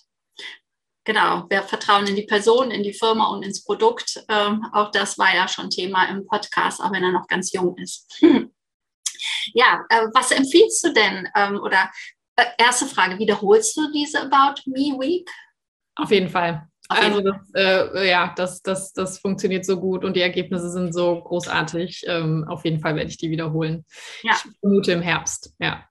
genau, 1.10 1.44
wir 1.48 1.62
vertrauen 1.62 2.06
in 2.06 2.14
die 2.14 2.22
Person, 2.22 2.70
in 2.70 2.84
die 2.84 2.92
Firma 2.92 3.30
und 3.30 3.42
ins 3.42 3.64
Produkt. 3.64 4.24
Ähm, 4.28 4.64
auch 4.72 4.92
das 4.92 5.18
war 5.18 5.34
ja 5.34 5.48
schon 5.48 5.68
Thema 5.68 6.08
im 6.08 6.24
Podcast, 6.24 6.80
auch 6.80 6.92
wenn 6.92 7.02
er 7.02 7.10
noch 7.10 7.26
ganz 7.26 7.52
jung 7.52 7.76
ist. 7.78 8.06
ja, 9.52 9.84
äh, 9.88 10.06
was 10.14 10.30
empfiehlst 10.30 10.84
du 10.84 10.92
denn? 10.92 11.28
Ähm, 11.34 11.58
oder 11.60 11.90
äh, 12.36 12.44
erste 12.58 12.86
Frage, 12.86 13.18
wiederholst 13.18 13.76
du 13.76 13.90
diese 13.92 14.22
About 14.22 14.62
Me 14.66 14.96
Week? 15.00 15.28
Auf 15.96 16.12
jeden 16.12 16.28
Fall. 16.28 16.68
Also 16.88 17.20
das, 17.20 17.36
äh, 17.54 18.08
ja, 18.08 18.32
das, 18.36 18.62
das, 18.62 18.92
das 18.92 19.18
funktioniert 19.18 19.64
so 19.64 19.78
gut 19.78 20.04
und 20.04 20.14
die 20.14 20.22
Ergebnisse 20.22 20.70
sind 20.70 20.92
so 20.92 21.22
großartig. 21.22 22.04
Ähm, 22.06 22.44
auf 22.48 22.64
jeden 22.64 22.80
Fall 22.80 22.94
werde 22.94 23.10
ich 23.10 23.16
die 23.16 23.30
wiederholen. 23.30 23.84
Ja. 24.22 24.32
Ich 24.32 24.58
vermute 24.60 24.92
im 24.92 25.02
Herbst. 25.02 25.54
Ja, 25.58 25.84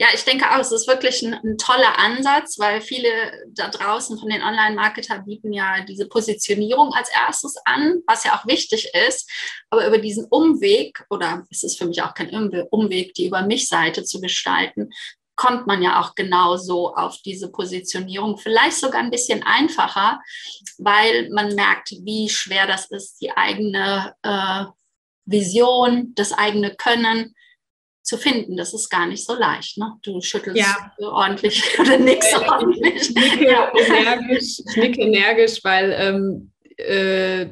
ja, 0.00 0.08
ich 0.12 0.24
denke 0.24 0.50
auch, 0.50 0.58
es 0.58 0.72
ist 0.72 0.88
wirklich 0.88 1.22
ein, 1.22 1.34
ein, 1.34 1.56
toller 1.56 1.98
Ansatz, 1.98 2.58
weil 2.58 2.80
viele 2.80 3.08
da 3.54 3.68
draußen 3.68 4.18
von 4.18 4.28
den 4.28 4.42
Online-Marketer 4.42 5.20
bieten 5.20 5.52
ja 5.52 5.84
diese 5.84 6.08
Positionierung 6.08 6.92
als 6.92 7.10
erstes 7.10 7.54
an, 7.64 8.02
was 8.06 8.24
ja 8.24 8.36
auch 8.36 8.44
wichtig 8.46 8.90
ist. 9.06 9.30
Aber 9.70 9.86
über 9.86 9.98
diesen 9.98 10.24
Umweg, 10.24 11.04
oder 11.10 11.46
es 11.48 11.62
ist 11.62 11.78
für 11.78 11.86
mich 11.86 12.02
auch 12.02 12.14
kein 12.14 12.30
Umweg, 12.30 13.14
die 13.14 13.26
über 13.26 13.42
mich 13.42 13.68
Seite 13.68 14.02
zu 14.02 14.20
gestalten, 14.20 14.90
kommt 15.36 15.66
man 15.68 15.80
ja 15.80 16.00
auch 16.00 16.16
genauso 16.16 16.94
auf 16.94 17.18
diese 17.22 17.50
Positionierung. 17.50 18.36
Vielleicht 18.38 18.78
sogar 18.78 19.00
ein 19.00 19.10
bisschen 19.10 19.44
einfacher, 19.44 20.20
weil 20.78 21.28
man 21.30 21.54
merkt, 21.54 21.92
wie 22.02 22.28
schwer 22.28 22.66
das 22.66 22.90
ist, 22.90 23.20
die 23.20 23.36
eigene 23.36 24.14
äh, 24.22 24.64
Vision, 25.24 26.12
das 26.16 26.32
eigene 26.32 26.74
Können 26.74 27.34
zu 28.04 28.18
finden. 28.18 28.56
Das 28.56 28.74
ist 28.74 28.90
gar 28.90 29.06
nicht 29.06 29.24
so 29.24 29.34
leicht. 29.34 29.78
Ne? 29.78 29.94
Du 30.02 30.20
schüttelst 30.20 30.60
ja. 30.60 30.92
ordentlich 31.00 31.62
oder 31.80 31.98
nix 31.98 32.32
äh, 32.32 32.36
ordentlich. 32.36 32.94
Ich 32.94 33.14
nicke, 33.14 33.50
ja. 33.50 33.72
energisch, 33.74 34.60
ich 34.60 34.76
nicke 34.76 35.00
energisch, 35.00 35.64
weil 35.64 35.96
ähm, 35.98 36.52
äh, 36.76 37.46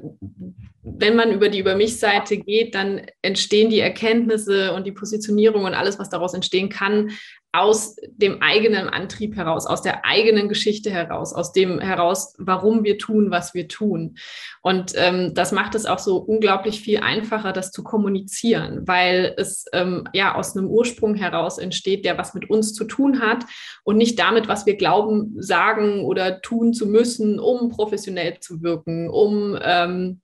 wenn 0.85 1.17
man 1.17 1.33
über 1.33 1.49
die 1.49 1.61
Über 1.61 1.75
mich-Seite 1.75 2.37
geht, 2.39 2.75
dann 2.75 3.03
entstehen 3.23 3.71
die 3.71 3.81
Erkenntnisse 3.81 4.73
und 4.75 4.87
die 4.87 4.93
Positionierung 4.93 5.65
und 5.65 5.75
alles, 5.75 5.99
was 5.99 6.11
daraus 6.11 6.35
entstehen 6.35 6.69
kann, 6.69 7.13
aus 7.55 7.97
dem 8.17 8.41
eigenen 8.41 8.89
Antrieb 8.89 9.37
heraus, 9.37 9.67
aus 9.67 9.83
der 9.83 10.07
eigenen 10.07 10.49
Geschichte 10.49 10.91
heraus, 10.91 11.35
aus 11.35 11.53
dem 11.53 11.81
heraus, 11.81 12.35
warum 12.39 12.83
wir 12.83 12.97
tun, 12.97 13.31
was 13.31 13.53
wir 13.53 13.69
tun. 13.69 14.17
Und 14.63 14.93
ähm, 14.97 15.35
das 15.35 15.53
macht 15.53 15.75
es 15.75 15.85
auch 15.85 15.99
so 15.99 16.17
unglaublich 16.17 16.81
viel 16.81 17.01
einfacher, 17.01 17.53
das 17.53 17.71
zu 17.71 17.83
kommunizieren, 17.83 18.89
weil 18.89 19.35
es 19.37 19.67
ähm, 19.75 20.09
ja 20.15 20.35
aus 20.35 20.57
einem 20.57 20.69
Ursprung 20.69 21.15
heraus 21.15 21.59
entsteht, 21.59 22.07
der 22.07 22.17
was 22.17 22.33
mit 22.33 22.49
uns 22.49 22.73
zu 22.73 22.85
tun 22.85 23.21
hat 23.21 23.45
und 23.85 23.99
nicht 23.99 24.19
damit, 24.19 24.49
was 24.49 24.65
wir 24.65 24.77
glauben, 24.77 25.35
sagen 25.39 26.07
oder 26.07 26.41
tun 26.41 26.73
zu 26.73 26.87
müssen, 26.87 27.39
um 27.39 27.69
professionell 27.69 28.41
zu 28.41 28.63
wirken, 28.63 29.11
um 29.11 29.59
ähm, 29.63 30.23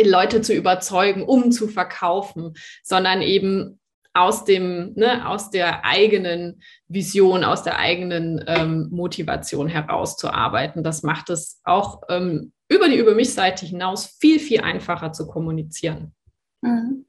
Leute 0.00 0.40
zu 0.40 0.54
überzeugen, 0.54 1.24
um 1.24 1.50
zu 1.50 1.66
verkaufen, 1.66 2.54
sondern 2.82 3.22
eben 3.22 3.80
aus 4.14 4.44
dem, 4.44 4.92
ne, 4.94 5.28
aus 5.28 5.50
der 5.50 5.84
eigenen 5.84 6.62
Vision, 6.86 7.44
aus 7.44 7.64
der 7.64 7.78
eigenen 7.78 8.42
ähm, 8.46 8.88
Motivation 8.90 9.68
herauszuarbeiten. 9.68 10.84
Das 10.84 11.02
macht 11.02 11.30
es 11.30 11.60
auch 11.64 12.02
ähm, 12.08 12.52
über 12.68 12.88
die 12.88 12.96
Über 12.96 13.14
mich-Seite 13.14 13.66
hinaus 13.66 14.06
viel, 14.20 14.38
viel 14.38 14.60
einfacher 14.60 15.12
zu 15.12 15.26
kommunizieren. 15.26 16.14
Mhm. 16.62 17.06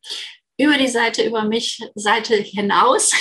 Über 0.58 0.78
die 0.78 0.88
Seite 0.88 1.24
über 1.24 1.44
mich 1.44 1.82
Seite 1.96 2.36
hinaus 2.36 3.12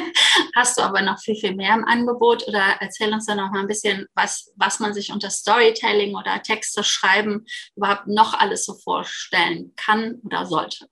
hast 0.54 0.78
du 0.78 0.82
aber 0.82 1.02
noch 1.02 1.18
viel, 1.18 1.34
viel 1.34 1.54
mehr 1.54 1.74
im 1.74 1.84
Angebot 1.84 2.46
oder 2.46 2.76
erzähl 2.80 3.12
uns 3.12 3.26
dann 3.26 3.38
noch 3.38 3.50
mal 3.50 3.60
ein 3.60 3.66
bisschen, 3.66 4.06
was, 4.14 4.52
was 4.56 4.80
man 4.80 4.94
sich 4.94 5.10
unter 5.10 5.30
Storytelling 5.30 6.14
oder 6.14 6.42
Texte 6.42 6.84
schreiben 6.84 7.46
überhaupt 7.74 8.06
noch 8.06 8.34
alles 8.38 8.66
so 8.66 8.74
vorstellen 8.74 9.72
kann 9.76 10.20
oder 10.24 10.46
sollte. 10.46 10.86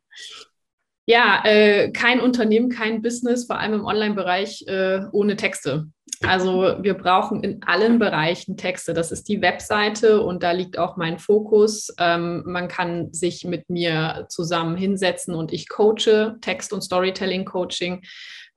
Ja, 1.12 1.42
äh, 1.44 1.90
kein 1.90 2.20
Unternehmen, 2.20 2.70
kein 2.70 3.02
Business, 3.02 3.44
vor 3.44 3.58
allem 3.58 3.74
im 3.74 3.84
Online-Bereich, 3.84 4.64
äh, 4.66 5.02
ohne 5.12 5.36
Texte. 5.36 5.88
Also 6.26 6.78
wir 6.80 6.94
brauchen 6.94 7.44
in 7.44 7.62
allen 7.64 7.98
Bereichen 7.98 8.56
Texte. 8.56 8.94
Das 8.94 9.12
ist 9.12 9.28
die 9.28 9.42
Webseite 9.42 10.22
und 10.22 10.42
da 10.42 10.52
liegt 10.52 10.78
auch 10.78 10.96
mein 10.96 11.18
Fokus. 11.18 11.94
Ähm, 11.98 12.44
man 12.46 12.66
kann 12.66 13.12
sich 13.12 13.44
mit 13.44 13.68
mir 13.68 14.24
zusammen 14.30 14.74
hinsetzen 14.74 15.34
und 15.34 15.52
ich 15.52 15.68
coache 15.68 16.36
Text- 16.40 16.72
und 16.72 16.80
Storytelling-Coaching 16.80 18.04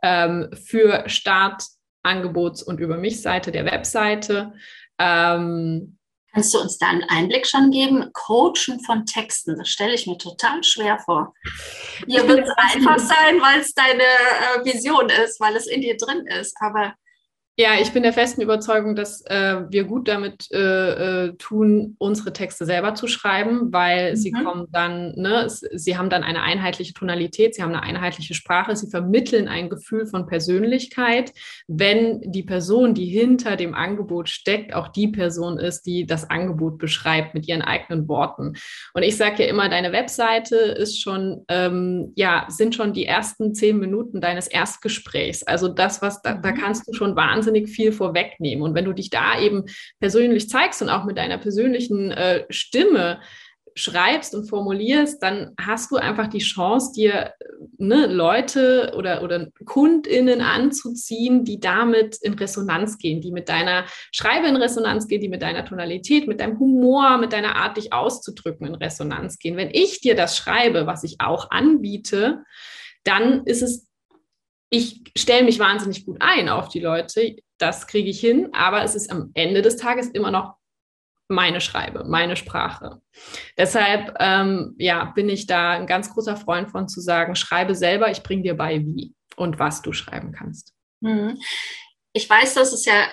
ähm, 0.02 0.48
für 0.54 1.10
Start, 1.10 1.62
Angebots- 2.04 2.64
und 2.64 2.80
Über 2.80 2.96
mich-Seite 2.96 3.52
der 3.52 3.66
Webseite. 3.66 4.54
Ähm, 4.98 5.98
Kannst 6.36 6.54
du 6.54 6.60
uns 6.60 6.78
da 6.78 6.88
einen 6.88 7.06
Einblick 7.06 7.48
schon 7.48 7.72
geben? 7.72 8.12
Coachen 8.12 8.82
von 8.86 9.06
Texten, 9.06 9.58
das 9.58 9.70
stelle 9.70 9.94
ich 9.94 10.06
mir 10.06 10.18
total 10.18 10.62
schwer 10.66 11.00
vor. 11.00 11.34
Hier 12.08 12.28
wird 12.28 12.46
es 12.46 12.54
einfach 12.58 13.00
sein, 13.00 13.40
weil 13.42 13.62
es 13.62 13.74
deine 13.74 14.04
äh, 14.04 14.66
Vision 14.66 15.10
ist, 15.10 15.40
weil 15.40 15.56
es 15.56 15.66
in 15.66 15.80
dir 15.80 15.96
drin 15.96 16.28
ist. 16.28 16.58
Aber 16.60 16.94
ja, 17.58 17.80
ich 17.82 17.94
bin 17.94 18.04
der 18.04 18.12
festen 18.12 18.42
Überzeugung, 18.42 18.96
dass 18.98 19.22
äh, 19.28 19.62
wir 19.70 19.86
gut 19.86 20.10
damit 20.10 20.52
äh, 20.52 21.28
äh, 21.28 21.34
tun, 21.38 21.96
unsere 22.00 22.34
Texte 22.34 22.66
selber 22.66 22.96
zu 22.96 23.08
schreiben, 23.08 23.72
weil 23.72 24.12
mhm. 24.12 24.16
sie 24.18 24.32
kommen 24.32 24.68
dann, 24.74 25.14
ne, 25.16 25.48
sie 25.48 25.98
haben 25.98 26.10
dann 26.10 26.24
eine 26.24 26.42
einheitliche 26.42 26.94
Tonalität, 26.94 27.56
sie 27.56 27.64
haben 27.64 27.74
eine 27.74 27.84
einheitliche 27.84 28.34
Sprache, 28.34 28.76
sie 28.76 28.90
vermitteln 28.90 29.48
ein 29.48 29.70
Gefühl 29.70 30.06
von 30.06 30.28
Persönlichkeit, 30.28 31.32
wenn 31.68 32.30
die 32.30 32.44
Person, 32.44 32.94
die 32.94 33.06
hinter 33.06 33.56
dem 33.56 33.74
Angebot 33.74 34.28
steckt, 34.28 34.74
auch 34.74 34.90
die 34.90 35.08
Person 35.08 35.58
ist, 35.58 35.84
die 35.84 36.06
das 36.06 36.30
Angebot 36.30 36.78
beschreibt 36.78 37.36
mit 37.36 37.48
ihren 37.48 37.62
eigenen 37.62 38.10
Worten. 38.10 38.56
Und 38.94 39.04
ich 39.04 39.16
sage 39.16 39.44
ja 39.44 39.50
immer, 39.50 39.70
deine 39.70 39.94
Webseite 39.94 40.58
ist 40.58 41.02
schon, 41.02 41.46
ähm, 41.48 42.12
ja, 42.18 42.48
sind 42.50 42.76
schon 42.76 42.92
die 42.92 43.06
ersten 43.06 43.56
zehn 43.56 43.80
Minuten 43.80 44.20
deines 44.20 44.48
Erstgesprächs. 44.48 45.44
Also 45.44 45.70
das, 45.70 46.02
was 46.02 46.22
da, 46.22 46.34
da 46.34 46.52
mhm. 46.52 46.56
kannst 46.58 46.86
du 46.90 46.94
schon 46.94 47.16
wahnsinnig 47.16 47.45
wahnsinnig 47.46 47.70
viel 47.70 47.92
vorwegnehmen. 47.92 48.64
Und 48.64 48.76
wenn 48.76 48.86
du 48.86 48.94
dich 48.94 49.10
da 49.10 49.40
eben 49.40 49.66
persönlich 50.00 50.50
zeigst 50.50 50.82
und 50.82 50.90
auch 50.90 51.06
mit 51.06 51.18
deiner 51.18 51.38
persönlichen 51.38 52.12
äh, 52.12 52.46
Stimme 52.50 53.20
schreibst 53.78 54.34
und 54.34 54.48
formulierst, 54.48 55.22
dann 55.22 55.54
hast 55.60 55.92
du 55.92 55.98
einfach 55.98 56.28
die 56.28 56.40
Chance, 56.40 56.94
dir 56.96 57.34
ne, 57.78 58.06
Leute 58.08 58.94
oder, 58.96 59.22
oder 59.22 59.48
KundInnen 59.66 60.40
anzuziehen, 60.40 61.44
die 61.44 61.60
damit 61.60 62.16
in 62.22 62.36
Resonanz 62.36 62.98
gehen, 62.98 63.20
die 63.20 63.34
mit 63.34 63.50
deiner 63.50 63.84
Schreibe 64.14 64.48
in 64.48 64.56
Resonanz 64.56 65.10
gehen, 65.10 65.20
die 65.20 65.28
mit 65.28 65.42
deiner 65.42 65.66
Tonalität, 65.66 66.26
mit 66.26 66.40
deinem 66.40 66.58
Humor, 66.58 67.18
mit 67.18 67.34
deiner 67.34 67.58
Art, 67.58 67.76
dich 67.76 67.92
auszudrücken, 67.92 68.66
in 68.66 68.76
Resonanz 68.76 69.40
gehen. 69.40 69.58
Wenn 69.58 69.72
ich 69.74 70.00
dir 70.00 70.16
das 70.16 70.38
schreibe, 70.38 70.88
was 70.88 71.04
ich 71.04 71.18
auch 71.20 71.52
anbiete, 71.52 72.44
dann 73.04 73.44
ist 73.44 73.62
es 73.62 73.90
ich 74.70 75.02
stelle 75.16 75.44
mich 75.44 75.60
wahnsinnig 75.60 76.06
gut 76.06 76.18
ein 76.20 76.50
auf 76.50 76.70
die 76.70 76.80
Leute, 76.80 77.36
das 77.58 77.88
kriege 77.88 78.10
ich 78.10 78.20
hin, 78.20 78.50
aber 78.54 78.84
es 78.84 78.96
ist 78.96 79.12
am 79.12 79.32
Ende 79.34 79.62
des 79.62 79.78
Tages 79.78 80.08
immer 80.08 80.32
noch 80.32 80.56
meine 81.28 81.62
Schreibe, 81.62 82.04
meine 82.06 82.36
Sprache. 82.36 83.02
Deshalb 83.58 84.16
ähm, 84.20 84.76
ja, 84.78 85.06
bin 85.06 85.30
ich 85.30 85.48
da 85.48 85.72
ein 85.72 85.88
ganz 85.88 86.14
großer 86.14 86.38
Freund 86.38 86.70
von 86.70 86.88
zu 86.88 87.02
sagen, 87.02 87.36
schreibe 87.36 87.74
selber, 87.74 88.12
ich 88.12 88.22
bringe 88.22 88.44
dir 88.44 88.56
bei, 88.56 88.80
wie 88.86 89.14
und 89.36 89.60
was 89.60 89.82
du 89.82 89.92
schreiben 89.92 90.32
kannst. 90.32 90.74
Mhm. 91.02 91.40
Ich 92.14 92.30
weiß, 92.30 92.54
dass 92.54 92.74
es 92.74 92.86
ja 92.86 93.08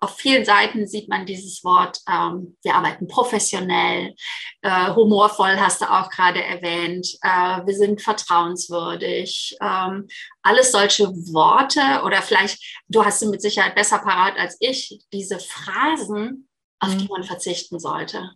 auf 0.00 0.16
vielen 0.16 0.44
Seiten 0.44 0.86
sieht 0.86 1.08
man 1.08 1.26
dieses 1.26 1.64
Wort, 1.64 2.00
ähm, 2.08 2.56
wir 2.62 2.74
arbeiten 2.74 3.08
professionell, 3.08 4.14
äh, 4.62 4.94
humorvoll 4.94 5.58
hast 5.58 5.80
du 5.80 5.90
auch 5.90 6.10
gerade 6.10 6.42
erwähnt, 6.42 7.06
äh, 7.22 7.66
wir 7.66 7.74
sind 7.74 8.00
vertrauenswürdig. 8.02 9.56
Ähm, 9.60 10.08
alles 10.42 10.72
solche 10.72 11.08
Worte 11.32 12.02
oder 12.04 12.22
vielleicht, 12.22 12.62
du 12.88 13.04
hast 13.04 13.20
sie 13.20 13.26
mit 13.26 13.42
Sicherheit 13.42 13.74
besser 13.74 13.98
parat 13.98 14.38
als 14.38 14.56
ich, 14.60 15.00
diese 15.12 15.38
Phrasen, 15.38 16.48
auf 16.80 16.96
die 16.96 17.04
mhm. 17.04 17.10
man 17.10 17.24
verzichten 17.24 17.78
sollte. 17.78 18.30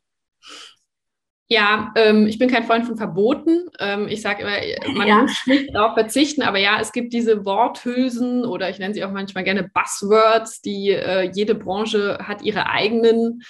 Ja, 1.48 1.92
ähm, 1.96 2.26
ich 2.26 2.38
bin 2.38 2.48
kein 2.48 2.64
Freund 2.64 2.86
von 2.86 2.96
Verboten. 2.96 3.68
Ähm, 3.78 4.08
ich 4.08 4.22
sage 4.22 4.42
immer, 4.42 4.96
man 4.96 5.08
ja. 5.08 5.18
muss 5.22 5.46
nicht 5.46 5.74
darauf 5.74 5.94
verzichten, 5.94 6.42
aber 6.42 6.58
ja, 6.58 6.78
es 6.80 6.92
gibt 6.92 7.12
diese 7.12 7.44
Worthülsen 7.44 8.44
oder 8.44 8.70
ich 8.70 8.78
nenne 8.78 8.94
sie 8.94 9.04
auch 9.04 9.10
manchmal 9.10 9.44
gerne 9.44 9.68
Buzzwords, 9.74 10.62
die 10.62 10.90
äh, 10.90 11.30
jede 11.34 11.54
Branche 11.54 12.18
hat 12.22 12.42
ihre 12.42 12.70
eigenen. 12.70 13.42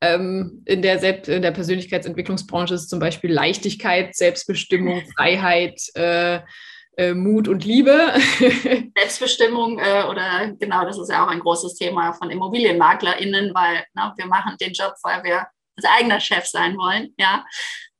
Ähm, 0.00 0.62
in, 0.64 0.80
der 0.80 0.98
Selbst 0.98 1.28
in 1.28 1.42
der 1.42 1.50
Persönlichkeitsentwicklungsbranche 1.50 2.72
ist 2.72 2.88
zum 2.88 3.00
Beispiel 3.00 3.30
Leichtigkeit, 3.30 4.16
Selbstbestimmung, 4.16 5.02
Freiheit. 5.16 5.78
Äh, 5.94 6.40
äh, 6.96 7.14
Mut 7.14 7.48
und 7.48 7.64
Liebe. 7.64 8.12
Selbstbestimmung 8.96 9.78
äh, 9.78 10.04
oder 10.08 10.52
genau, 10.58 10.84
das 10.84 10.98
ist 10.98 11.10
ja 11.10 11.24
auch 11.24 11.28
ein 11.28 11.40
großes 11.40 11.74
Thema 11.74 12.12
von 12.12 12.30
ImmobilienmaklerInnen, 12.30 13.54
weil 13.54 13.84
ne, 13.94 14.12
wir 14.16 14.26
machen 14.26 14.56
den 14.60 14.72
Job, 14.72 14.94
weil 15.02 15.22
wir 15.24 15.46
unser 15.80 15.92
eigener 15.98 16.20
Chef 16.20 16.46
sein 16.46 16.76
wollen, 16.76 17.14
ja. 17.18 17.44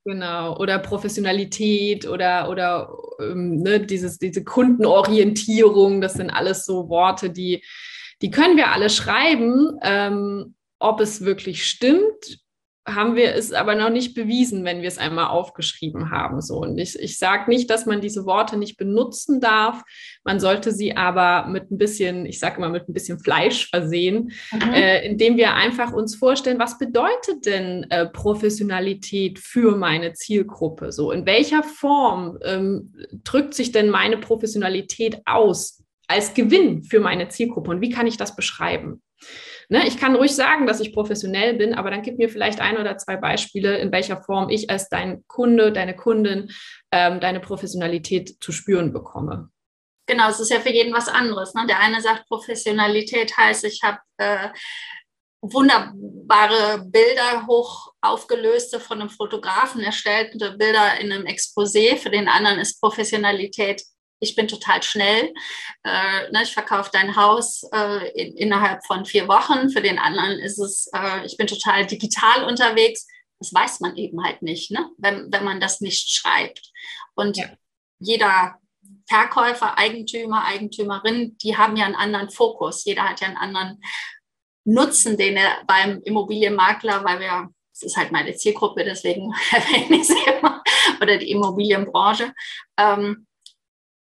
Genau, 0.04 0.56
oder 0.56 0.78
Professionalität 0.78 2.06
oder, 2.06 2.48
oder 2.48 2.90
ähm, 3.20 3.56
ne, 3.56 3.80
dieses, 3.80 4.18
diese 4.18 4.44
Kundenorientierung, 4.44 6.00
das 6.00 6.14
sind 6.14 6.30
alles 6.30 6.64
so 6.64 6.88
Worte, 6.88 7.28
die, 7.30 7.62
die 8.22 8.30
können 8.30 8.56
wir 8.56 8.72
alle 8.72 8.88
schreiben. 8.88 9.78
Ähm, 9.82 10.54
ob 10.78 11.00
es 11.00 11.24
wirklich 11.24 11.66
stimmt, 11.66 12.40
haben 12.86 13.14
wir 13.14 13.34
es 13.34 13.52
aber 13.52 13.74
noch 13.74 13.90
nicht 13.90 14.14
bewiesen, 14.14 14.64
wenn 14.64 14.80
wir 14.80 14.88
es 14.88 14.98
einmal 14.98 15.26
aufgeschrieben 15.26 16.10
haben. 16.10 16.40
So. 16.40 16.56
Und 16.56 16.78
ich, 16.78 16.98
ich 16.98 17.18
sage 17.18 17.50
nicht, 17.50 17.68
dass 17.68 17.84
man 17.84 18.00
diese 18.00 18.24
Worte 18.24 18.56
nicht 18.56 18.78
benutzen 18.78 19.40
darf. 19.40 19.82
Man 20.24 20.40
sollte 20.40 20.72
sie 20.72 20.96
aber 20.96 21.46
mit 21.48 21.70
ein 21.70 21.78
bisschen, 21.78 22.24
ich 22.24 22.38
sage 22.38 22.56
immer, 22.56 22.70
mit 22.70 22.88
ein 22.88 22.94
bisschen 22.94 23.18
Fleisch 23.18 23.68
versehen, 23.68 24.32
mhm. 24.50 24.72
äh, 24.72 25.04
indem 25.04 25.36
wir 25.36 25.54
einfach 25.54 25.92
uns 25.92 26.16
vorstellen, 26.16 26.58
was 26.58 26.78
bedeutet 26.78 27.44
denn 27.44 27.86
äh, 27.90 28.06
Professionalität 28.06 29.38
für 29.38 29.76
meine 29.76 30.14
Zielgruppe? 30.14 30.90
So, 30.90 31.12
in 31.12 31.26
welcher 31.26 31.62
Form 31.62 32.38
ähm, 32.44 32.94
drückt 33.24 33.54
sich 33.54 33.72
denn 33.72 33.90
meine 33.90 34.16
Professionalität 34.16 35.20
aus 35.26 35.82
als 36.08 36.32
Gewinn 36.34 36.82
für 36.82 37.00
meine 37.00 37.28
Zielgruppe? 37.28 37.70
Und 37.70 37.82
wie 37.82 37.90
kann 37.90 38.06
ich 38.06 38.16
das 38.16 38.34
beschreiben? 38.34 39.02
Ne, 39.72 39.86
ich 39.86 39.98
kann 39.98 40.16
ruhig 40.16 40.34
sagen, 40.34 40.66
dass 40.66 40.80
ich 40.80 40.92
professionell 40.92 41.54
bin, 41.54 41.74
aber 41.74 41.92
dann 41.92 42.02
gib 42.02 42.18
mir 42.18 42.28
vielleicht 42.28 42.60
ein 42.60 42.76
oder 42.76 42.98
zwei 42.98 43.16
Beispiele, 43.16 43.78
in 43.78 43.92
welcher 43.92 44.20
Form 44.20 44.48
ich 44.48 44.68
als 44.68 44.88
dein 44.88 45.22
Kunde, 45.28 45.70
deine 45.70 45.94
Kundin 45.94 46.50
ähm, 46.90 47.20
deine 47.20 47.38
Professionalität 47.38 48.42
zu 48.42 48.50
spüren 48.50 48.92
bekomme. 48.92 49.48
Genau, 50.06 50.28
es 50.28 50.40
ist 50.40 50.50
ja 50.50 50.58
für 50.58 50.72
jeden 50.72 50.92
was 50.92 51.06
anderes. 51.06 51.54
Ne? 51.54 51.66
Der 51.68 51.78
eine 51.78 52.00
sagt, 52.00 52.26
Professionalität 52.26 53.36
heißt, 53.36 53.62
ich 53.62 53.80
habe 53.84 53.98
äh, 54.16 54.48
wunderbare 55.40 56.84
Bilder, 56.86 57.46
hoch 57.46 57.92
aufgelöste 58.00 58.80
von 58.80 59.00
einem 59.00 59.08
Fotografen 59.08 59.82
erstellte 59.82 60.56
Bilder 60.58 60.98
in 60.98 61.12
einem 61.12 61.26
Exposé. 61.26 61.96
Für 61.96 62.10
den 62.10 62.28
anderen 62.28 62.58
ist 62.58 62.80
Professionalität 62.80 63.84
ich 64.20 64.36
bin 64.36 64.46
total 64.46 64.82
schnell. 64.82 65.34
Äh, 65.82 66.30
ne, 66.30 66.42
ich 66.42 66.52
verkaufe 66.52 66.90
dein 66.92 67.16
Haus 67.16 67.62
äh, 67.72 68.08
in, 68.10 68.36
innerhalb 68.36 68.84
von 68.86 69.04
vier 69.04 69.26
Wochen. 69.28 69.70
Für 69.70 69.80
den 69.80 69.98
anderen 69.98 70.38
ist 70.38 70.58
es, 70.58 70.90
äh, 70.94 71.24
ich 71.26 71.36
bin 71.36 71.46
total 71.46 71.86
digital 71.86 72.44
unterwegs. 72.44 73.06
Das 73.38 73.52
weiß 73.52 73.80
man 73.80 73.96
eben 73.96 74.22
halt 74.22 74.42
nicht, 74.42 74.70
ne? 74.70 74.90
wenn, 74.98 75.32
wenn 75.32 75.44
man 75.44 75.60
das 75.60 75.80
nicht 75.80 76.10
schreibt. 76.10 76.70
Und 77.14 77.38
ja. 77.38 77.46
jeder 77.98 78.56
Verkäufer, 79.08 79.78
Eigentümer, 79.78 80.44
Eigentümerin, 80.44 81.36
die 81.38 81.56
haben 81.56 81.76
ja 81.76 81.86
einen 81.86 81.94
anderen 81.94 82.30
Fokus. 82.30 82.84
Jeder 82.84 83.08
hat 83.08 83.20
ja 83.20 83.28
einen 83.28 83.38
anderen 83.38 83.82
Nutzen, 84.64 85.16
den 85.16 85.36
er 85.36 85.64
beim 85.66 86.00
Immobilienmakler, 86.04 87.02
weil 87.04 87.20
wir, 87.20 87.48
das 87.72 87.82
ist 87.82 87.96
halt 87.96 88.12
meine 88.12 88.34
Zielgruppe, 88.34 88.84
deswegen 88.84 89.32
erwähne 89.50 89.96
ich 89.96 90.06
sie 90.06 90.22
immer, 90.38 90.62
oder 91.00 91.16
die 91.16 91.30
Immobilienbranche, 91.30 92.32
ähm, 92.76 93.26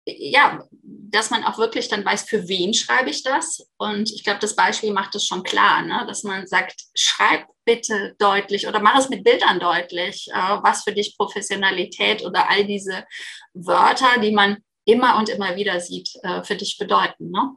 ja, 0.06 0.62
dass 1.10 1.30
man 1.30 1.44
auch 1.44 1.58
wirklich 1.58 1.88
dann 1.88 2.04
weiß, 2.04 2.24
für 2.24 2.48
wen 2.48 2.74
schreibe 2.74 3.10
ich 3.10 3.22
das. 3.22 3.68
Und 3.76 4.10
ich 4.12 4.24
glaube, 4.24 4.38
das 4.40 4.56
Beispiel 4.56 4.92
macht 4.92 5.14
es 5.14 5.26
schon 5.26 5.42
klar, 5.42 5.82
ne? 5.82 6.04
dass 6.06 6.22
man 6.22 6.46
sagt, 6.46 6.80
schreib 6.94 7.46
bitte 7.64 8.14
deutlich 8.18 8.68
oder 8.68 8.80
mach 8.80 8.98
es 8.98 9.08
mit 9.08 9.24
Bildern 9.24 9.58
deutlich, 9.58 10.28
äh, 10.32 10.58
was 10.62 10.84
für 10.84 10.92
dich 10.92 11.16
Professionalität 11.16 12.24
oder 12.24 12.48
all 12.48 12.64
diese 12.64 13.04
Wörter, 13.54 14.20
die 14.20 14.32
man 14.32 14.58
immer 14.84 15.18
und 15.18 15.28
immer 15.28 15.56
wieder 15.56 15.80
sieht, 15.80 16.10
äh, 16.22 16.44
für 16.44 16.54
dich 16.54 16.78
bedeuten. 16.78 17.30
Ne? 17.30 17.56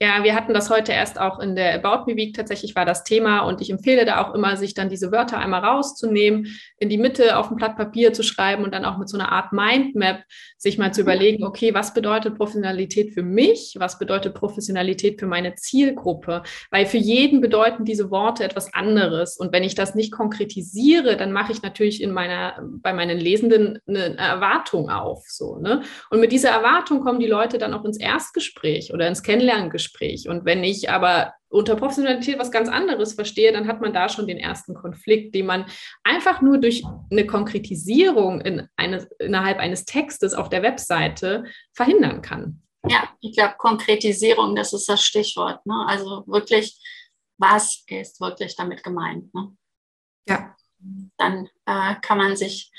Ja, 0.00 0.22
wir 0.22 0.34
hatten 0.34 0.54
das 0.54 0.70
heute 0.70 0.92
erst 0.92 1.20
auch 1.20 1.38
in 1.38 1.56
der 1.56 1.74
About 1.74 2.10
Me 2.10 2.16
Week. 2.16 2.34
Tatsächlich 2.34 2.74
war 2.74 2.84
das 2.84 3.04
Thema 3.04 3.40
und 3.40 3.60
ich 3.60 3.70
empfehle 3.70 4.04
da 4.04 4.24
auch 4.24 4.34
immer, 4.34 4.56
sich 4.56 4.74
dann 4.74 4.88
diese 4.88 5.12
Wörter 5.12 5.38
einmal 5.38 5.64
rauszunehmen, 5.64 6.58
in 6.78 6.88
die 6.88 6.98
Mitte 6.98 7.36
auf 7.36 7.50
ein 7.50 7.56
Blatt 7.56 7.76
Papier 7.76 8.12
zu 8.12 8.22
schreiben 8.22 8.64
und 8.64 8.74
dann 8.74 8.84
auch 8.84 8.98
mit 8.98 9.08
so 9.08 9.18
einer 9.18 9.32
Art 9.32 9.52
Mindmap 9.52 10.22
sich 10.58 10.76
mal 10.76 10.92
zu 10.92 11.02
überlegen, 11.02 11.44
okay, 11.44 11.72
was 11.72 11.94
bedeutet 11.94 12.36
Professionalität 12.36 13.14
für 13.14 13.22
mich? 13.22 13.76
Was 13.78 13.98
bedeutet 13.98 14.34
Professionalität 14.34 15.20
für 15.20 15.26
meine 15.26 15.54
Zielgruppe? 15.54 16.42
Weil 16.70 16.84
für 16.84 16.96
jeden 16.96 17.40
bedeuten 17.40 17.84
diese 17.84 18.10
Worte 18.10 18.42
etwas 18.42 18.74
anderes. 18.74 19.36
Und 19.36 19.52
wenn 19.52 19.62
ich 19.62 19.76
das 19.76 19.94
nicht 19.94 20.12
konkretisiere, 20.12 21.16
dann 21.16 21.30
mache 21.30 21.52
ich 21.52 21.62
natürlich 21.62 22.02
in 22.02 22.10
meiner, 22.10 22.60
bei 22.82 22.92
meinen 22.92 23.18
Lesenden 23.18 23.78
eine 23.86 24.18
Erwartung 24.18 24.90
auf. 24.90 25.24
So, 25.28 25.58
ne? 25.58 25.82
Und 26.10 26.18
mit 26.20 26.32
dieser 26.32 26.50
Erwartung 26.50 27.00
kommen 27.00 27.20
die 27.20 27.26
Leute 27.26 27.58
dann 27.58 27.72
auch 27.72 27.84
ins 27.84 27.98
Erstgespräch 27.98 28.92
oder 28.92 29.06
ins 29.06 29.22
Kennenlernen 29.22 29.70
Gespräch. 29.70 30.28
Und 30.28 30.44
wenn 30.44 30.64
ich 30.64 30.90
aber 30.90 31.34
unter 31.50 31.76
Professionalität 31.76 32.38
was 32.38 32.50
ganz 32.50 32.68
anderes 32.68 33.14
verstehe, 33.14 33.52
dann 33.52 33.66
hat 33.66 33.80
man 33.80 33.92
da 33.92 34.08
schon 34.08 34.26
den 34.26 34.38
ersten 34.38 34.74
Konflikt, 34.74 35.34
den 35.34 35.46
man 35.46 35.66
einfach 36.04 36.42
nur 36.42 36.58
durch 36.58 36.84
eine 37.10 37.26
Konkretisierung 37.26 38.40
in 38.40 38.68
eine, 38.76 39.08
innerhalb 39.18 39.58
eines 39.58 39.84
Textes 39.84 40.34
auf 40.34 40.48
der 40.48 40.62
Webseite 40.62 41.44
verhindern 41.72 42.22
kann. 42.22 42.62
Ja, 42.86 43.08
ich 43.20 43.36
glaube, 43.36 43.54
Konkretisierung, 43.58 44.54
das 44.54 44.72
ist 44.72 44.88
das 44.88 45.02
Stichwort. 45.02 45.64
Ne? 45.66 45.84
Also 45.88 46.24
wirklich, 46.26 46.78
was 47.38 47.84
ist 47.86 48.20
wirklich 48.20 48.54
damit 48.56 48.82
gemeint? 48.82 49.32
Ne? 49.34 49.56
Ja. 50.28 50.54
Dann 51.16 51.48
äh, 51.66 51.96
kann 52.02 52.18
man 52.18 52.36
sich 52.36 52.70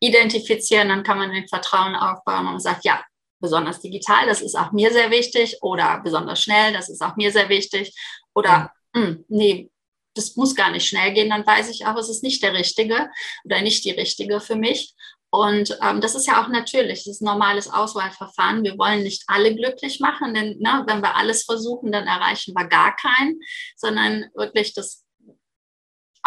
identifizieren, 0.00 0.88
dann 0.88 1.02
kann 1.02 1.18
man 1.18 1.32
den 1.32 1.48
Vertrauen 1.48 1.94
aufbauen 1.94 2.46
und 2.46 2.60
sagt, 2.60 2.84
ja, 2.84 3.02
besonders 3.40 3.80
digital, 3.80 4.26
das 4.26 4.40
ist 4.40 4.56
auch 4.56 4.72
mir 4.72 4.92
sehr 4.92 5.10
wichtig, 5.10 5.58
oder 5.60 6.00
besonders 6.02 6.42
schnell, 6.42 6.72
das 6.72 6.88
ist 6.88 7.02
auch 7.02 7.16
mir 7.16 7.30
sehr 7.32 7.48
wichtig, 7.48 7.94
oder 8.34 8.48
ja. 8.48 8.72
mh, 8.94 9.06
hm, 9.06 9.24
nee, 9.28 9.70
das 10.14 10.34
muss 10.36 10.54
gar 10.54 10.70
nicht 10.70 10.88
schnell 10.88 11.12
gehen, 11.12 11.30
dann 11.30 11.46
weiß 11.46 11.68
ich 11.70 11.86
auch, 11.86 11.96
es 11.96 12.08
ist 12.08 12.22
nicht 12.22 12.42
der 12.42 12.54
richtige 12.54 13.10
oder 13.44 13.60
nicht 13.60 13.84
die 13.84 13.90
richtige 13.90 14.40
für 14.40 14.56
mich. 14.56 14.94
Und 15.30 15.76
ähm, 15.82 16.00
das 16.00 16.14
ist 16.14 16.26
ja 16.26 16.42
auch 16.42 16.48
natürlich, 16.48 17.00
das 17.00 17.16
ist 17.16 17.20
ein 17.20 17.26
normales 17.26 17.70
Auswahlverfahren. 17.70 18.64
Wir 18.64 18.78
wollen 18.78 19.02
nicht 19.02 19.24
alle 19.26 19.54
glücklich 19.54 20.00
machen, 20.00 20.32
denn 20.32 20.56
ne, 20.60 20.84
wenn 20.86 21.02
wir 21.02 21.16
alles 21.16 21.44
versuchen, 21.44 21.92
dann 21.92 22.06
erreichen 22.06 22.54
wir 22.54 22.66
gar 22.66 22.96
keinen, 22.96 23.40
sondern 23.76 24.26
wirklich 24.34 24.72
das 24.72 25.04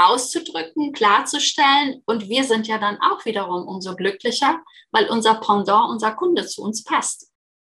auszudrücken, 0.07 0.93
klarzustellen. 0.93 2.01
Und 2.05 2.29
wir 2.29 2.43
sind 2.43 2.67
ja 2.67 2.77
dann 2.77 2.97
auch 3.01 3.25
wiederum 3.25 3.67
umso 3.67 3.95
glücklicher, 3.95 4.59
weil 4.91 5.09
unser 5.09 5.35
Pendant, 5.35 5.89
unser 5.89 6.11
Kunde 6.11 6.45
zu 6.45 6.61
uns 6.61 6.83
passt. 6.83 7.29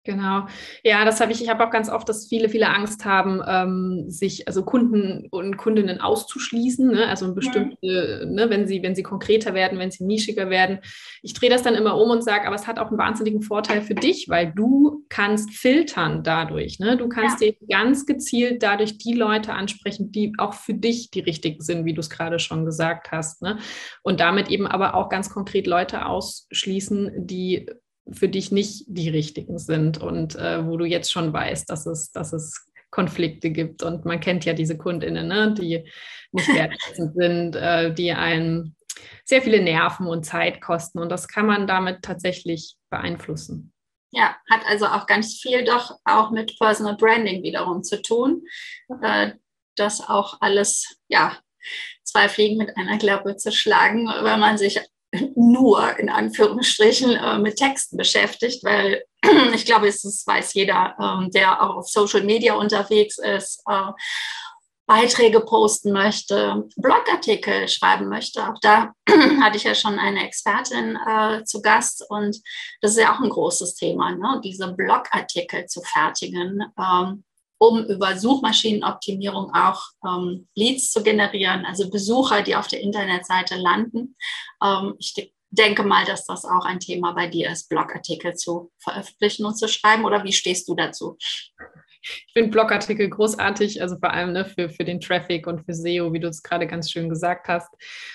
Genau. 0.07 0.47
Ja, 0.85 1.05
das 1.05 1.21
habe 1.21 1.33
ich. 1.33 1.43
Ich 1.43 1.49
habe 1.49 1.67
auch 1.67 1.71
ganz 1.71 1.91
oft, 1.91 2.09
dass 2.09 2.29
viele, 2.29 2.49
viele 2.49 2.69
Angst 2.69 3.05
haben, 3.05 3.43
ähm, 3.47 4.05
sich, 4.07 4.47
also 4.47 4.65
Kunden 4.65 5.27
und 5.31 5.57
Kundinnen 5.57 6.01
auszuschließen. 6.01 6.93
Ne? 6.93 7.09
Also 7.09 7.35
bestimmte, 7.35 8.25
mhm. 8.25 8.35
ne, 8.35 8.49
wenn 8.49 8.69
sie, 8.69 8.83
wenn 8.85 8.95
sie 8.95 9.03
konkreter 9.03 9.53
werden, 9.53 9.81
wenn 9.81 9.91
sie 9.91 10.05
nischiger 10.05 10.49
werden. 10.49 10.79
Ich 11.23 11.35
drehe 11.35 11.51
das 11.51 11.65
dann 11.65 11.75
immer 11.75 11.97
um 11.97 12.11
und 12.11 12.23
sage, 12.23 12.47
aber 12.47 12.55
es 12.55 12.69
hat 12.69 12.79
auch 12.79 12.89
einen 12.89 12.99
wahnsinnigen 12.99 13.43
Vorteil 13.43 13.83
für 13.83 13.95
dich, 13.95 14.29
weil 14.29 14.53
du 14.53 14.95
kannst 15.09 15.51
filtern 15.51 16.23
dadurch. 16.23 16.79
Ne? 16.79 16.97
Du 16.97 17.09
kannst 17.09 17.40
ja. 17.40 17.51
dir 17.51 17.57
ganz 17.69 18.07
gezielt 18.07 18.62
dadurch 18.62 18.99
die 18.99 19.14
Leute 19.14 19.53
ansprechen, 19.53 20.12
die 20.12 20.33
auch 20.38 20.55
für 20.55 20.75
dich 20.75 21.11
die 21.11 21.21
richtigen 21.21 21.62
sind, 21.62 21.85
wie 21.85 21.95
du 21.95 22.01
es 22.01 22.11
gerade 22.11 22.38
schon 22.38 22.64
gesagt 22.64 23.12
hast. 23.12 23.42
Ne? 23.42 23.59
Und 24.03 24.21
damit 24.21 24.49
eben 24.49 24.66
aber 24.66 24.95
auch 24.95 25.09
ganz 25.09 25.31
konkret 25.31 25.66
Leute 25.66 26.07
ausschließen, 26.07 27.27
die 27.27 27.66
für 28.11 28.29
dich 28.29 28.53
nicht 28.53 28.85
die 28.88 29.09
richtigen 29.09 29.59
sind 29.59 29.99
und 29.99 30.37
äh, 30.37 30.64
wo 30.66 30.77
du 30.77 30.85
jetzt 30.85 31.11
schon 31.11 31.33
weißt, 31.33 31.69
dass 31.69 31.87
es, 31.87 32.12
dass 32.12 32.33
es 32.33 32.66
Konflikte 32.90 33.51
gibt. 33.51 33.83
Und 33.83 34.05
man 34.05 34.21
kennt 34.21 34.45
ja 34.45 34.53
diese 34.53 34.79
Kundinnen, 34.79 35.29
ne, 35.29 35.55
die 35.55 35.85
nicht 36.33 36.49
wertschätzend 36.55 37.14
sind, 37.14 37.57
äh, 37.57 37.92
die 37.92 38.12
einen 38.12 38.77
sehr 39.25 39.42
viele 39.42 39.61
Nerven 39.61 40.07
und 40.07 40.25
Zeit 40.25 40.61
kosten. 40.61 40.99
Und 40.99 41.11
das 41.11 41.29
kann 41.29 41.47
man 41.47 41.66
damit 41.66 42.03
tatsächlich 42.03 42.77
beeinflussen. 42.90 43.73
Ja, 44.16 44.35
hat 44.50 44.64
also 44.66 44.87
auch 44.87 45.07
ganz 45.07 45.38
viel 45.38 45.62
doch 45.62 45.98
auch 46.07 46.31
mit 46.31 46.59
Personal 46.59 46.96
Branding 46.96 47.42
wiederum 47.42 47.83
zu 47.83 48.00
tun. 48.00 48.46
Äh, 49.02 49.33
das 49.74 50.00
auch 50.00 50.38
alles, 50.40 50.96
ja, 51.09 51.37
zwei 52.02 52.31
Fliegen 52.31 52.57
mit 52.57 52.74
einer 52.79 52.96
Klappe 52.96 53.37
zu 53.37 53.52
schlagen, 53.52 54.07
wenn 54.22 54.40
man 54.40 54.57
sich 54.57 54.81
nur 55.35 55.98
in 55.98 56.09
Anführungsstrichen 56.09 57.11
äh, 57.11 57.38
mit 57.38 57.57
Texten 57.57 57.98
beschäftigt, 57.98 58.64
weil 58.64 59.05
ich 59.55 59.66
glaube, 59.66 59.87
es 59.87 60.24
weiß 60.26 60.55
jeder, 60.55 60.96
ähm, 60.98 61.31
der 61.31 61.62
auch 61.62 61.76
auf 61.76 61.88
Social 61.88 62.22
Media 62.22 62.55
unterwegs 62.55 63.18
ist, 63.18 63.62
äh, 63.68 63.92
Beiträge 64.87 65.40
posten 65.40 65.92
möchte, 65.92 66.68
Blogartikel 66.77 67.68
schreiben 67.68 68.09
möchte. 68.09 68.49
Auch 68.49 68.59
da 68.61 68.92
hatte 69.40 69.57
ich 69.57 69.64
ja 69.64 69.75
schon 69.75 69.99
eine 69.99 70.25
Expertin 70.25 70.96
äh, 71.07 71.44
zu 71.44 71.61
Gast 71.61 72.05
und 72.09 72.40
das 72.81 72.92
ist 72.92 72.99
ja 72.99 73.14
auch 73.14 73.20
ein 73.20 73.31
großes 73.31 73.75
Thema, 73.75 74.12
ne? 74.12 74.40
diese 74.44 74.72
Blogartikel 74.72 75.66
zu 75.66 75.83
fertigen. 75.83 76.64
Ähm, 76.79 77.25
um 77.59 77.85
über 77.87 78.16
Suchmaschinenoptimierung 78.18 79.55
auch 79.55 79.83
ähm, 80.07 80.46
Leads 80.55 80.92
zu 80.92 81.03
generieren, 81.03 81.64
also 81.64 81.88
Besucher, 81.88 82.42
die 82.42 82.55
auf 82.55 82.66
der 82.66 82.83
Internetseite 82.83 83.57
landen. 83.57 84.14
Ähm, 84.62 84.94
ich 84.99 85.14
denke 85.51 85.83
mal, 85.83 86.05
dass 86.05 86.27
das 86.27 86.44
auch 86.44 86.64
ein 86.64 86.81
Thema 86.81 87.12
bei 87.12 87.29
dir 87.29 87.51
ist, 87.51 87.68
Blogartikel 87.68 88.35
zu 88.35 88.70
veröffentlichen 88.79 89.46
und 89.46 89.57
zu 89.57 89.68
schreiben. 89.68 90.05
Oder 90.05 90.22
wie 90.25 90.33
stehst 90.33 90.68
du 90.68 90.75
dazu? 90.75 91.16
Ich 92.27 92.33
finde 92.33 92.51
Blogartikel 92.51 93.09
großartig, 93.09 93.83
also 93.83 93.97
vor 93.99 94.12
allem 94.12 94.33
ne, 94.33 94.45
für, 94.45 94.69
für 94.69 94.85
den 94.85 95.01
Traffic 95.01 95.47
und 95.47 95.64
für 95.64 95.75
SEO, 95.75 96.12
wie 96.12 96.21
du 96.21 96.29
es 96.29 96.42
gerade 96.42 96.66
ganz 96.66 96.90
schön 96.90 97.09
gesagt 97.09 97.49
hast. 97.49 97.69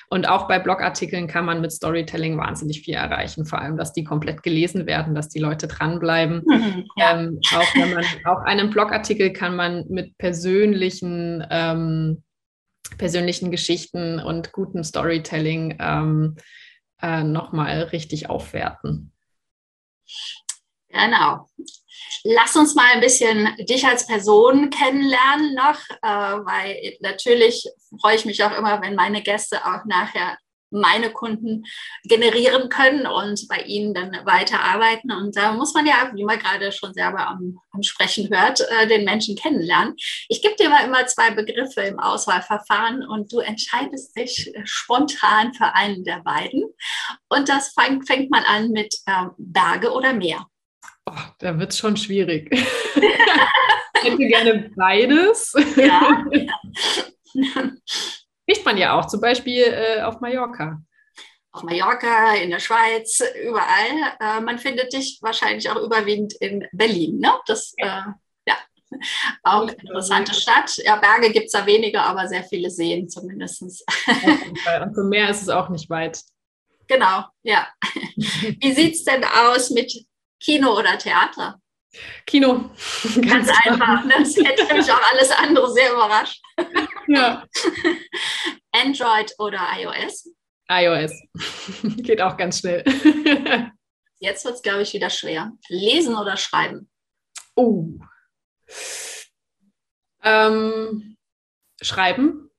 Und 0.09 0.27
auch 0.27 0.47
bei 0.47 0.59
Blogartikeln 0.59 1.27
kann 1.27 1.45
man 1.45 1.61
mit 1.61 1.71
Storytelling 1.71 2.37
wahnsinnig 2.37 2.81
viel 2.81 2.95
erreichen, 2.95 3.45
vor 3.45 3.59
allem, 3.59 3.77
dass 3.77 3.93
die 3.93 4.03
komplett 4.03 4.43
gelesen 4.43 4.85
werden, 4.85 5.15
dass 5.15 5.29
die 5.29 5.39
Leute 5.39 5.67
dranbleiben. 5.67 6.43
Mhm, 6.45 6.85
ja. 6.97 7.19
ähm, 7.19 7.39
auch, 7.53 7.75
wenn 7.75 7.93
man, 7.93 8.05
auch 8.25 8.43
einen 8.45 8.69
Blogartikel 8.69 9.33
kann 9.33 9.55
man 9.55 9.85
mit 9.89 10.17
persönlichen 10.17 11.45
ähm, 11.49 12.23
persönlichen 12.97 13.51
Geschichten 13.51 14.19
und 14.19 14.51
gutem 14.51 14.83
Storytelling 14.83 15.77
ähm, 15.79 16.37
äh, 17.01 17.23
nochmal 17.23 17.83
richtig 17.83 18.29
aufwerten. 18.29 19.11
Genau. 20.89 21.49
Lass 22.23 22.55
uns 22.55 22.75
mal 22.75 22.91
ein 22.93 23.01
bisschen 23.01 23.55
dich 23.57 23.85
als 23.85 24.05
Person 24.05 24.69
kennenlernen 24.69 25.55
noch, 25.55 25.79
äh, 26.01 26.45
weil 26.45 26.97
natürlich 26.99 27.67
freue 27.99 28.15
ich 28.15 28.25
mich 28.25 28.43
auch 28.43 28.57
immer, 28.57 28.81
wenn 28.81 28.95
meine 28.95 29.21
Gäste 29.21 29.65
auch 29.65 29.85
nachher 29.85 30.37
meine 30.71 31.11
Kunden 31.11 31.65
generieren 32.03 32.69
können 32.69 33.05
und 33.05 33.47
bei 33.47 33.61
ihnen 33.63 33.93
dann 33.93 34.11
weiterarbeiten. 34.25 35.11
Und 35.11 35.35
da 35.35 35.51
muss 35.51 35.73
man 35.73 35.85
ja, 35.85 36.11
wie 36.13 36.23
man 36.23 36.39
gerade 36.39 36.71
schon 36.71 36.93
selber 36.93 37.27
am, 37.27 37.59
am 37.71 37.83
Sprechen 37.83 38.29
hört, 38.29 38.61
äh, 38.61 38.87
den 38.87 39.03
Menschen 39.03 39.35
kennenlernen. 39.35 39.95
Ich 40.29 40.41
gebe 40.41 40.55
dir 40.55 40.69
mal 40.69 40.85
immer 40.85 41.05
zwei 41.07 41.31
Begriffe 41.31 41.81
im 41.81 41.99
Auswahlverfahren 41.99 43.05
und 43.05 43.31
du 43.31 43.39
entscheidest 43.39 44.15
dich 44.17 44.53
spontan 44.63 45.53
für 45.53 45.75
einen 45.75 46.03
der 46.03 46.21
beiden. 46.23 46.63
Und 47.29 47.49
das 47.49 47.73
fängt, 47.73 48.07
fängt 48.07 48.31
mal 48.31 48.43
an 48.47 48.69
mit 48.69 48.95
äh, 49.05 49.25
Berge 49.37 49.91
oder 49.91 50.13
Meer. 50.13 50.47
Oh, 51.05 51.13
da 51.39 51.57
wird 51.59 51.71
es 51.71 51.79
schon 51.79 51.97
schwierig. 51.97 52.49
ich 52.95 54.03
hätte 54.03 54.17
gerne 54.17 54.71
beides. 54.75 55.53
Ja. 55.75 56.25
Kriegt 58.47 58.65
man 58.65 58.77
ja 58.77 58.99
auch, 58.99 59.07
zum 59.07 59.21
Beispiel 59.21 59.63
äh, 59.63 60.01
auf 60.01 60.19
Mallorca. 60.19 60.81
Auf 61.53 61.63
Mallorca, 61.63 62.35
in 62.35 62.49
der 62.49 62.59
Schweiz, 62.59 63.21
überall. 63.43 64.15
Äh, 64.19 64.41
man 64.41 64.57
findet 64.57 64.93
dich 64.93 65.19
wahrscheinlich 65.21 65.69
auch 65.69 65.81
überwiegend 65.81 66.33
in 66.39 66.67
Berlin. 66.71 67.19
Ne? 67.19 67.31
Das 67.45 67.73
ja. 67.77 68.15
Äh, 68.47 68.51
ja. 68.51 68.57
Auch 69.43 69.63
eine 69.63 69.73
interessante 69.73 70.33
Stadt. 70.33 70.77
Ja, 70.77 70.97
Berge 70.97 71.31
gibt 71.31 71.47
es 71.47 71.51
da 71.53 71.65
weniger, 71.65 72.03
aber 72.03 72.27
sehr 72.27 72.43
viele 72.43 72.69
Seen 72.69 73.09
zumindest. 73.09 73.61
Und 73.61 74.95
zum 74.95 75.09
Meer 75.09 75.29
ist 75.29 75.41
es 75.41 75.49
auch 75.49 75.69
nicht 75.69 75.89
weit. 75.89 76.21
Genau, 76.87 77.23
ja. 77.43 77.67
Wie 78.15 78.73
sieht 78.73 78.95
es 78.95 79.05
denn 79.05 79.23
aus 79.23 79.69
mit 79.69 79.93
Kino 80.41 80.77
oder 80.77 80.97
Theater? 80.97 81.61
Kino. 82.25 82.71
Ganz, 83.03 83.15
Ganz 83.21 83.49
einfach. 83.63 84.05
Ne? 84.05 84.13
Das 84.19 84.35
hätte 84.35 84.73
mich 84.73 84.91
auch 84.91 85.11
alles 85.11 85.31
andere 85.31 85.71
sehr 85.71 85.91
überrascht. 85.91 86.41
Ja. 87.07 87.45
Android 88.71 89.33
oder 89.37 89.59
iOS? 89.77 90.29
iOS. 90.69 91.11
Geht 91.97 92.21
auch 92.21 92.37
ganz 92.37 92.59
schnell. 92.59 92.83
Jetzt 94.19 94.45
wird 94.45 94.55
es, 94.55 94.61
glaube 94.61 94.83
ich, 94.83 94.93
wieder 94.93 95.09
schwer. 95.09 95.51
Lesen 95.67 96.15
oder 96.15 96.37
schreiben? 96.37 96.89
Oh. 97.55 97.89
Ähm, 100.23 101.17
schreiben, 101.81 102.49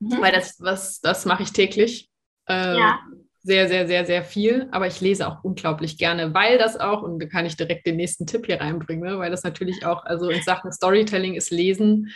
mhm. 0.00 0.20
weil 0.20 0.32
das, 0.32 0.56
was, 0.60 1.00
das 1.00 1.24
mache 1.24 1.44
ich 1.44 1.52
täglich. 1.52 2.10
Ähm, 2.46 2.76
ja 2.76 3.00
sehr, 3.46 3.68
sehr, 3.68 3.86
sehr, 3.86 4.04
sehr 4.04 4.24
viel, 4.24 4.66
aber 4.72 4.88
ich 4.88 5.00
lese 5.00 5.28
auch 5.28 5.44
unglaublich 5.44 5.98
gerne, 5.98 6.34
weil 6.34 6.58
das 6.58 6.76
auch, 6.76 7.02
und 7.02 7.22
da 7.22 7.26
kann 7.26 7.46
ich 7.46 7.56
direkt 7.56 7.86
den 7.86 7.94
nächsten 7.94 8.26
Tipp 8.26 8.46
hier 8.46 8.60
reinbringen, 8.60 9.08
ne, 9.08 9.18
weil 9.18 9.30
das 9.30 9.44
natürlich 9.44 9.86
auch, 9.86 10.04
also 10.04 10.28
in 10.28 10.42
Sachen 10.42 10.72
Storytelling 10.72 11.34
ist 11.34 11.52
Lesen 11.52 12.12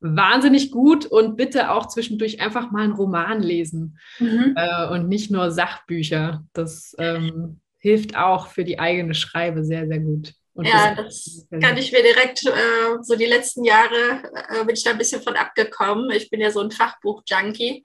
wahnsinnig 0.00 0.70
gut 0.70 1.04
und 1.04 1.36
bitte 1.36 1.70
auch 1.70 1.86
zwischendurch 1.86 2.40
einfach 2.40 2.70
mal 2.70 2.84
einen 2.84 2.94
Roman 2.94 3.42
lesen 3.42 3.98
mhm. 4.18 4.54
äh, 4.56 4.88
und 4.88 5.08
nicht 5.08 5.30
nur 5.30 5.50
Sachbücher. 5.50 6.44
Das 6.54 6.96
ähm, 6.98 7.60
hilft 7.78 8.16
auch 8.16 8.46
für 8.46 8.64
die 8.64 8.78
eigene 8.78 9.12
Schreibe 9.12 9.62
sehr, 9.62 9.86
sehr 9.86 10.00
gut. 10.00 10.32
Und 10.54 10.66
ja, 10.66 10.94
das 10.94 11.46
kann 11.62 11.76
ich 11.76 11.92
mir 11.92 12.02
direkt, 12.02 12.46
äh, 12.46 13.02
so 13.02 13.16
die 13.16 13.26
letzten 13.26 13.64
Jahre 13.64 14.22
äh, 14.48 14.64
bin 14.64 14.74
ich 14.74 14.82
da 14.82 14.92
ein 14.92 14.98
bisschen 14.98 15.20
von 15.20 15.36
abgekommen. 15.36 16.10
Ich 16.10 16.30
bin 16.30 16.40
ja 16.40 16.50
so 16.50 16.60
ein 16.60 16.70
Fachbuch-Junkie 16.70 17.82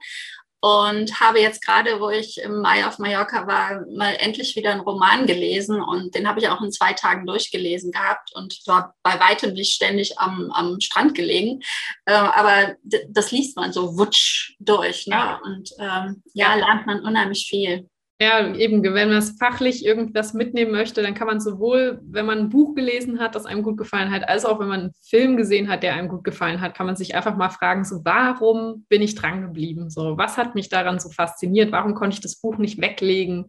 und 0.60 1.20
habe 1.20 1.40
jetzt 1.40 1.64
gerade, 1.64 2.00
wo 2.00 2.08
ich 2.10 2.38
im 2.38 2.60
Mai 2.60 2.86
auf 2.86 2.98
Mallorca 2.98 3.46
war, 3.46 3.84
mal 3.94 4.14
endlich 4.18 4.56
wieder 4.56 4.72
einen 4.72 4.80
Roman 4.80 5.26
gelesen 5.26 5.80
und 5.80 6.14
den 6.14 6.26
habe 6.28 6.40
ich 6.40 6.48
auch 6.48 6.62
in 6.62 6.72
zwei 6.72 6.92
Tagen 6.92 7.26
durchgelesen 7.26 7.92
gehabt 7.92 8.34
und 8.34 8.58
war 8.66 8.94
bei 9.02 9.20
weitem 9.20 9.52
nicht 9.52 9.74
ständig 9.74 10.18
am, 10.18 10.50
am 10.52 10.80
Strand 10.80 11.14
gelegen. 11.14 11.60
Äh, 12.06 12.12
aber 12.14 12.74
das 13.08 13.32
liest 13.32 13.56
man 13.56 13.72
so 13.72 13.98
wutsch 13.98 14.54
durch 14.58 15.06
ne? 15.06 15.38
und 15.44 15.70
ähm, 15.78 16.22
ja, 16.32 16.54
lernt 16.54 16.86
man 16.86 17.00
unheimlich 17.00 17.46
viel. 17.48 17.88
Ja, 18.18 18.54
eben, 18.54 18.82
wenn 18.82 19.10
man 19.10 19.18
es 19.18 19.36
fachlich 19.38 19.84
irgendwas 19.84 20.32
mitnehmen 20.32 20.72
möchte, 20.72 21.02
dann 21.02 21.12
kann 21.12 21.26
man 21.26 21.38
sowohl, 21.38 22.00
wenn 22.02 22.24
man 22.24 22.38
ein 22.38 22.48
Buch 22.48 22.74
gelesen 22.74 23.18
hat, 23.18 23.34
das 23.34 23.44
einem 23.44 23.62
gut 23.62 23.76
gefallen 23.76 24.10
hat, 24.10 24.26
als 24.26 24.46
auch 24.46 24.58
wenn 24.58 24.68
man 24.68 24.80
einen 24.80 24.94
Film 25.02 25.36
gesehen 25.36 25.68
hat, 25.68 25.82
der 25.82 25.94
einem 25.94 26.08
gut 26.08 26.24
gefallen 26.24 26.62
hat, 26.62 26.74
kann 26.74 26.86
man 26.86 26.96
sich 26.96 27.14
einfach 27.14 27.36
mal 27.36 27.50
fragen, 27.50 27.84
so 27.84 28.02
warum 28.04 28.86
bin 28.88 29.02
ich 29.02 29.16
dran 29.16 29.42
geblieben? 29.42 29.90
So, 29.90 30.16
was 30.16 30.38
hat 30.38 30.54
mich 30.54 30.70
daran 30.70 30.98
so 30.98 31.10
fasziniert? 31.10 31.72
Warum 31.72 31.94
konnte 31.94 32.14
ich 32.14 32.22
das 32.22 32.40
Buch 32.40 32.56
nicht 32.56 32.80
weglegen? 32.80 33.48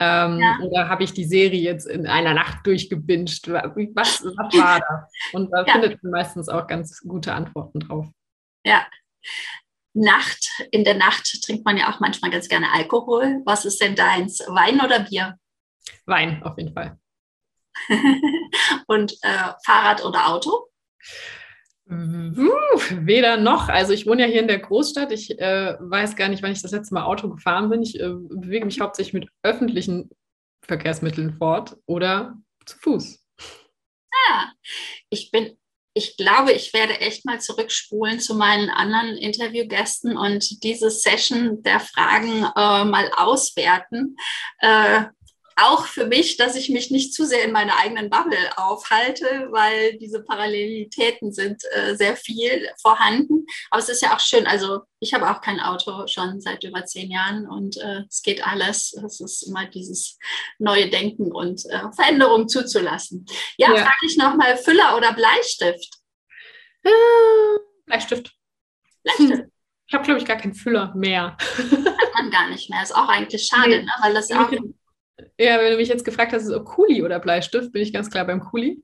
Ähm, 0.00 0.40
ja. 0.40 0.58
Oder 0.60 0.88
habe 0.88 1.04
ich 1.04 1.12
die 1.12 1.26
Serie 1.26 1.60
jetzt 1.60 1.86
in 1.86 2.08
einer 2.08 2.34
Nacht 2.34 2.66
durchgebinged? 2.66 3.48
Was, 3.48 4.24
was 4.24 4.58
war 4.58 4.80
das? 4.80 5.12
Und 5.34 5.52
da 5.52 5.64
ja. 5.64 5.72
findet 5.72 6.02
man 6.02 6.10
meistens 6.10 6.48
auch 6.48 6.66
ganz 6.66 7.00
gute 7.02 7.32
Antworten 7.32 7.78
drauf. 7.78 8.08
Ja, 8.64 8.86
Nacht, 9.92 10.48
in 10.70 10.84
der 10.84 10.94
Nacht 10.94 11.40
trinkt 11.44 11.64
man 11.64 11.76
ja 11.76 11.92
auch 11.92 12.00
manchmal 12.00 12.30
ganz 12.30 12.48
gerne 12.48 12.72
Alkohol. 12.72 13.42
Was 13.44 13.64
ist 13.64 13.80
denn 13.80 13.96
deins? 13.96 14.40
Wein 14.48 14.80
oder 14.80 15.00
Bier? 15.00 15.36
Wein, 16.06 16.42
auf 16.42 16.56
jeden 16.58 16.72
Fall. 16.72 16.98
Und 18.86 19.12
äh, 19.22 19.52
Fahrrad 19.64 20.04
oder 20.04 20.28
Auto? 20.28 20.68
Weder 21.86 23.36
noch. 23.36 23.68
Also 23.68 23.92
ich 23.92 24.06
wohne 24.06 24.22
ja 24.22 24.28
hier 24.28 24.42
in 24.42 24.48
der 24.48 24.60
Großstadt. 24.60 25.10
Ich 25.10 25.36
äh, 25.40 25.76
weiß 25.80 26.14
gar 26.14 26.28
nicht, 26.28 26.42
wann 26.42 26.52
ich 26.52 26.62
das 26.62 26.70
letzte 26.70 26.94
Mal 26.94 27.02
Auto 27.02 27.28
gefahren 27.28 27.68
bin. 27.68 27.82
Ich 27.82 27.98
äh, 27.98 28.10
bewege 28.10 28.64
mich 28.64 28.80
hauptsächlich 28.80 29.14
mit 29.14 29.28
öffentlichen 29.42 30.08
Verkehrsmitteln 30.64 31.32
fort 31.32 31.76
oder 31.86 32.36
zu 32.64 32.78
Fuß. 32.78 33.26
Ah, 34.28 34.52
ich 35.08 35.32
bin 35.32 35.56
ich 35.92 36.16
glaube, 36.16 36.52
ich 36.52 36.72
werde 36.72 37.00
echt 37.00 37.24
mal 37.24 37.40
zurückspulen 37.40 38.20
zu 38.20 38.34
meinen 38.34 38.70
anderen 38.70 39.16
Interviewgästen 39.16 40.16
und 40.16 40.62
diese 40.62 40.90
Session 40.90 41.62
der 41.62 41.80
Fragen 41.80 42.44
äh, 42.56 42.84
mal 42.84 43.10
auswerten. 43.16 44.16
Äh, 44.58 45.04
auch 45.62 45.86
für 45.86 46.06
mich, 46.06 46.36
dass 46.36 46.56
ich 46.56 46.70
mich 46.70 46.90
nicht 46.90 47.14
zu 47.14 47.24
sehr 47.24 47.44
in 47.44 47.52
meiner 47.52 47.78
eigenen 47.78 48.10
Bubble 48.10 48.56
aufhalte, 48.56 49.48
weil 49.50 49.98
diese 49.98 50.22
Parallelitäten 50.22 51.32
sind 51.32 51.62
äh, 51.72 51.94
sehr 51.96 52.16
viel 52.16 52.68
vorhanden. 52.80 53.46
Aber 53.70 53.80
es 53.80 53.88
ist 53.88 54.02
ja 54.02 54.14
auch 54.14 54.20
schön. 54.20 54.46
Also 54.46 54.80
ich 55.00 55.14
habe 55.14 55.30
auch 55.30 55.40
kein 55.40 55.60
Auto 55.60 56.06
schon 56.06 56.40
seit 56.40 56.64
über 56.64 56.84
zehn 56.84 57.10
Jahren 57.10 57.48
und 57.48 57.76
äh, 57.78 58.02
es 58.08 58.22
geht 58.22 58.46
alles. 58.46 58.92
Es 58.92 59.20
ist 59.20 59.42
immer 59.42 59.66
dieses 59.66 60.18
neue 60.58 60.88
Denken 60.90 61.32
und 61.32 61.64
äh, 61.66 61.92
Veränderung 61.94 62.48
zuzulassen. 62.48 63.26
Ja, 63.56 63.70
ja. 63.70 63.76
frage 63.76 64.06
ich 64.06 64.16
nochmal, 64.16 64.56
Füller 64.56 64.96
oder 64.96 65.12
Bleistift? 65.12 65.98
Äh, 66.82 66.90
Bleistift. 67.86 68.32
Bleistift. 69.02 69.44
Ich 69.86 69.94
habe, 69.94 70.04
glaube 70.04 70.20
ich, 70.20 70.26
gar 70.26 70.36
keinen 70.36 70.54
Füller 70.54 70.92
mehr. 70.94 71.36
Hat 71.36 72.14
man 72.14 72.30
gar 72.30 72.48
nicht 72.48 72.70
mehr. 72.70 72.80
Ist 72.80 72.94
auch 72.94 73.08
eigentlich 73.08 73.44
schade, 73.44 73.70
nee. 73.70 73.82
ne? 73.82 73.90
weil 74.00 74.14
das 74.14 74.30
auch 74.30 74.48
ja, 75.38 75.58
wenn 75.58 75.72
du 75.72 75.76
mich 75.76 75.88
jetzt 75.88 76.04
gefragt 76.04 76.32
hast, 76.32 76.42
ist 76.42 76.48
es 76.48 76.64
Kuli 76.64 77.02
oder 77.02 77.18
Bleistift, 77.18 77.72
bin 77.72 77.82
ich 77.82 77.92
ganz 77.92 78.10
klar 78.10 78.26
beim 78.26 78.40
Kuli. 78.40 78.82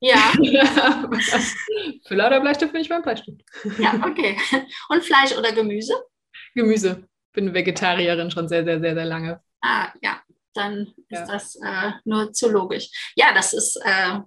Ja. 0.00 0.32
Füller 2.06 2.28
oder 2.28 2.40
Bleistift 2.40 2.72
bin 2.72 2.82
ich 2.82 2.88
beim 2.88 3.02
Bleistift. 3.02 3.40
Ja, 3.78 3.94
okay. 4.04 4.36
Und 4.88 5.04
Fleisch 5.04 5.36
oder 5.36 5.52
Gemüse? 5.52 5.94
Gemüse. 6.54 7.08
Bin 7.32 7.52
Vegetarierin 7.52 8.30
schon 8.30 8.48
sehr, 8.48 8.64
sehr, 8.64 8.80
sehr, 8.80 8.94
sehr 8.94 9.04
lange. 9.04 9.40
Ah, 9.60 9.92
ja. 10.02 10.22
Dann 10.54 10.92
ist 11.08 11.20
ja. 11.20 11.26
das 11.26 11.56
äh, 11.56 11.92
nur 12.04 12.32
zu 12.32 12.48
logisch. 12.48 12.88
Ja, 13.14 13.32
das 13.34 13.52
ist 13.52 13.76
äh, 13.84 14.18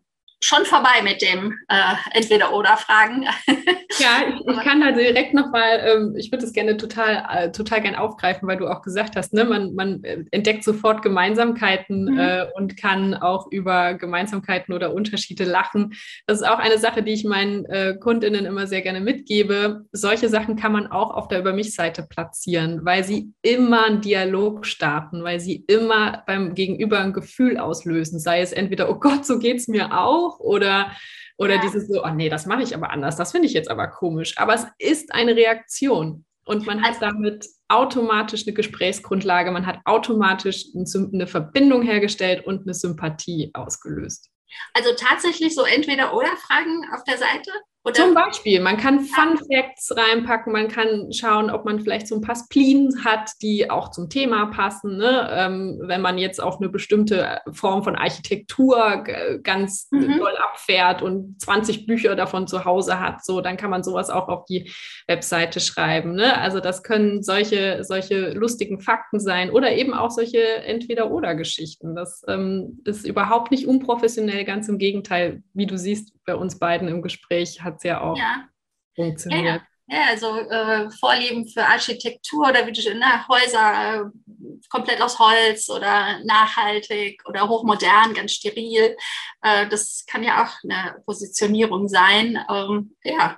schon 0.43 0.65
vorbei 0.65 1.01
mit 1.03 1.21
dem 1.21 1.57
äh, 1.67 1.93
Entweder-Oder-Fragen. 2.13 3.23
Ja, 3.23 4.23
ich, 4.27 4.47
ich, 4.47 4.63
kann 4.63 4.81
da 4.81 4.91
direkt 4.91 5.33
nochmal, 5.33 5.81
ähm, 5.85 6.15
ich 6.17 6.31
würde 6.31 6.43
das 6.43 6.53
gerne 6.53 6.77
total, 6.77 7.23
äh, 7.31 7.51
total 7.51 7.81
gern 7.81 7.95
aufgreifen, 7.95 8.47
weil 8.47 8.57
du 8.57 8.67
auch 8.67 8.81
gesagt 8.81 9.15
hast, 9.15 9.33
ne, 9.33 9.45
man, 9.45 9.75
man 9.75 10.03
äh, 10.03 10.23
entdeckt 10.31 10.63
sofort 10.63 11.03
Gemeinsamkeiten 11.03 12.05
mhm. 12.05 12.19
äh, 12.19 12.45
und 12.55 12.75
kann 12.75 13.13
auch 13.13 13.51
über 13.51 13.93
Gemeinsamkeiten 13.93 14.73
oder 14.73 14.93
Unterschiede 14.93 15.43
lachen. 15.43 15.93
Das 16.25 16.41
ist 16.41 16.47
auch 16.47 16.59
eine 16.59 16.79
Sache, 16.79 17.03
die 17.03 17.13
ich 17.13 17.23
meinen 17.23 17.65
äh, 17.65 17.95
Kundinnen 17.99 18.45
immer 18.45 18.65
sehr 18.65 18.81
gerne 18.81 18.99
mitgebe. 18.99 19.85
Solche 19.91 20.29
Sachen 20.29 20.55
kann 20.55 20.71
man 20.71 20.87
auch 20.87 21.11
auf 21.11 21.27
der 21.27 21.39
Über 21.39 21.53
mich-Seite 21.53 22.07
platzieren, 22.09 22.79
weil 22.83 23.03
sie 23.03 23.31
immer 23.43 23.85
einen 23.85 24.01
Dialog 24.01 24.65
starten, 24.65 25.23
weil 25.23 25.39
sie 25.39 25.63
immer 25.67 26.23
beim 26.25 26.55
Gegenüber 26.55 26.99
ein 26.99 27.13
Gefühl 27.13 27.57
auslösen, 27.57 28.19
sei 28.19 28.41
es 28.41 28.53
entweder, 28.53 28.89
oh 28.89 28.95
Gott, 28.95 29.25
so 29.25 29.37
geht 29.37 29.57
es 29.57 29.67
mir 29.67 29.97
auch, 29.97 30.30
oder 30.39 30.91
oder 31.37 31.55
ja. 31.55 31.61
dieses 31.61 31.87
so, 31.87 32.03
oh 32.03 32.09
nee, 32.09 32.29
das 32.29 32.45
mache 32.45 32.61
ich 32.61 32.75
aber 32.75 32.91
anders, 32.91 33.15
das 33.15 33.31
finde 33.31 33.47
ich 33.47 33.53
jetzt 33.53 33.71
aber 33.71 33.87
komisch. 33.87 34.37
Aber 34.37 34.53
es 34.53 34.67
ist 34.77 35.13
eine 35.13 35.35
Reaktion. 35.35 36.23
Und 36.45 36.65
man 36.65 36.83
hat 36.83 37.01
damit 37.01 37.47
automatisch 37.67 38.45
eine 38.45 38.53
Gesprächsgrundlage, 38.53 39.51
man 39.51 39.65
hat 39.65 39.79
automatisch 39.85 40.65
eine 40.75 41.27
Verbindung 41.27 41.81
hergestellt 41.81 42.45
und 42.45 42.63
eine 42.63 42.73
Sympathie 42.73 43.51
ausgelöst. 43.53 44.29
Also 44.73 44.91
tatsächlich 44.97 45.55
so 45.55 45.63
entweder 45.63 46.13
oder 46.15 46.35
Fragen 46.37 46.85
auf 46.93 47.03
der 47.05 47.17
Seite? 47.17 47.51
Oder? 47.83 47.95
Zum 47.95 48.13
Beispiel, 48.13 48.59
man 48.59 48.77
kann 48.77 48.99
Fun 48.99 49.39
Facts 49.51 49.91
reinpacken, 49.95 50.53
man 50.53 50.67
kann 50.67 51.11
schauen, 51.11 51.49
ob 51.49 51.65
man 51.65 51.79
vielleicht 51.79 52.07
so 52.07 52.13
ein 52.13 52.21
paar 52.21 52.35
Spleens 52.35 53.03
hat, 53.03 53.31
die 53.41 53.71
auch 53.71 53.89
zum 53.89 54.07
Thema 54.07 54.45
passen. 54.47 54.97
Ne? 54.97 55.27
Ähm, 55.31 55.79
wenn 55.85 56.01
man 56.01 56.19
jetzt 56.19 56.39
auf 56.41 56.59
eine 56.59 56.69
bestimmte 56.69 57.39
Form 57.51 57.83
von 57.83 57.95
Architektur 57.95 59.03
ganz 59.41 59.87
mhm. 59.89 60.19
doll 60.19 60.35
abfährt 60.37 61.01
und 61.01 61.41
20 61.41 61.87
Bücher 61.87 62.15
davon 62.15 62.45
zu 62.45 62.65
Hause 62.65 62.99
hat, 62.99 63.25
so, 63.25 63.41
dann 63.41 63.57
kann 63.57 63.71
man 63.71 63.83
sowas 63.83 64.11
auch 64.11 64.27
auf 64.27 64.45
die 64.45 64.71
Webseite 65.07 65.59
schreiben. 65.59 66.13
Ne? 66.13 66.37
Also 66.37 66.59
das 66.59 66.83
können 66.83 67.23
solche, 67.23 67.83
solche 67.83 68.29
lustigen 68.33 68.79
Fakten 68.79 69.19
sein 69.19 69.49
oder 69.49 69.71
eben 69.71 69.95
auch 69.95 70.11
solche 70.11 70.39
Entweder-Oder-Geschichten. 70.39 71.95
Das 71.95 72.21
ähm, 72.27 72.79
ist 72.85 73.07
überhaupt 73.07 73.49
nicht 73.49 73.65
unprofessionell, 73.65 74.45
ganz 74.45 74.69
im 74.69 74.77
Gegenteil, 74.77 75.41
wie 75.53 75.65
du 75.65 75.79
siehst, 75.79 76.13
bei 76.25 76.35
uns 76.35 76.57
beiden 76.57 76.87
im 76.87 77.01
Gespräch 77.01 77.61
hat 77.61 77.77
es 77.77 77.83
ja 77.83 78.01
auch 78.01 78.17
ja. 78.17 78.47
funktioniert. 78.95 79.61
Ja, 79.87 79.97
ja. 79.97 80.05
also 80.09 80.37
äh, 80.37 80.89
Vorlieben 80.91 81.47
für 81.47 81.65
Architektur 81.65 82.49
oder 82.49 82.65
wie 82.65 82.71
du 82.71 82.93
ne, 82.93 83.27
Häuser 83.27 83.95
äh, 83.95 84.59
komplett 84.69 85.01
aus 85.01 85.19
Holz 85.19 85.69
oder 85.69 86.19
nachhaltig 86.23 87.21
oder 87.27 87.47
hochmodern, 87.47 88.13
ganz 88.13 88.33
steril. 88.33 88.95
Äh, 89.41 89.67
das 89.67 90.05
kann 90.07 90.23
ja 90.23 90.43
auch 90.43 90.53
eine 90.63 91.01
Positionierung 91.05 91.87
sein. 91.87 92.39
Ähm, 92.49 92.95
ja, 93.03 93.37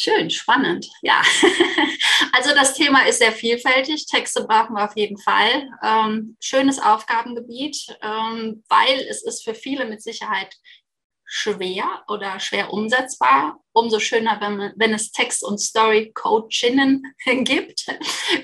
Schön, 0.00 0.30
spannend. 0.30 0.86
Ja, 1.02 1.22
also 2.32 2.54
das 2.54 2.74
Thema 2.74 3.08
ist 3.08 3.18
sehr 3.18 3.32
vielfältig. 3.32 4.06
Texte 4.06 4.44
brauchen 4.44 4.76
wir 4.76 4.84
auf 4.84 4.96
jeden 4.96 5.18
Fall. 5.18 5.68
Ähm, 5.82 6.36
schönes 6.38 6.78
Aufgabengebiet, 6.78 7.98
ähm, 8.00 8.62
weil 8.68 9.00
es 9.10 9.24
ist 9.24 9.42
für 9.42 9.54
viele 9.54 9.86
mit 9.86 10.00
Sicherheit 10.00 10.54
schwer 11.28 11.84
oder 12.08 12.40
schwer 12.40 12.72
umsetzbar. 12.72 13.60
Umso 13.72 14.00
schöner, 14.00 14.40
wenn, 14.40 14.72
wenn 14.76 14.94
es 14.94 15.12
Text- 15.12 15.44
und 15.44 15.58
Story-Coachinnen 15.58 17.02
gibt, 17.44 17.86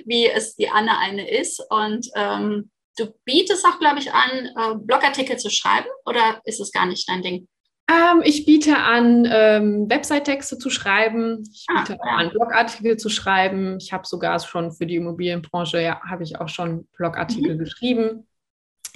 wie 0.05 0.27
es 0.27 0.55
die 0.55 0.69
Anne 0.69 0.99
eine 0.99 1.29
ist. 1.29 1.65
Und 1.71 2.07
ähm, 2.15 2.71
du 2.99 3.07
bietest 3.25 3.65
auch, 3.67 3.81
glaube 3.81 3.99
ich, 3.99 4.13
an, 4.13 4.31
äh, 4.31 4.75
Blogartikel 4.77 5.39
zu 5.39 5.51
schreiben 5.51 5.89
oder 6.05 6.41
ist 6.45 6.61
es 6.61 6.71
gar 6.71 6.87
nicht 6.87 7.09
dein 7.09 7.23
Ding? 7.23 7.49
Ähm, 7.91 8.23
ich 8.23 8.47
biete 8.47 8.77
an, 8.77 9.27
ähm, 9.31 9.91
Website-Texte 9.91 10.59
zu 10.59 10.71
schreiben. 10.71 11.43
Ich 11.53 11.67
ah, 11.69 11.81
biete 11.81 11.99
ah, 12.03 12.07
ja. 12.07 12.17
an, 12.17 12.31
Blogartikel 12.31 12.97
zu 12.99 13.09
schreiben. 13.09 13.79
Ich 13.79 13.93
habe 13.93 14.07
sogar 14.07 14.39
schon 14.41 14.73
für 14.73 14.87
die 14.87 14.97
Immobilienbranche, 14.97 15.81
ja, 15.81 16.01
habe 16.03 16.23
ich 16.23 16.39
auch 16.39 16.49
schon 16.49 16.87
Blogartikel 16.97 17.55
mhm. 17.55 17.59
geschrieben. 17.59 18.29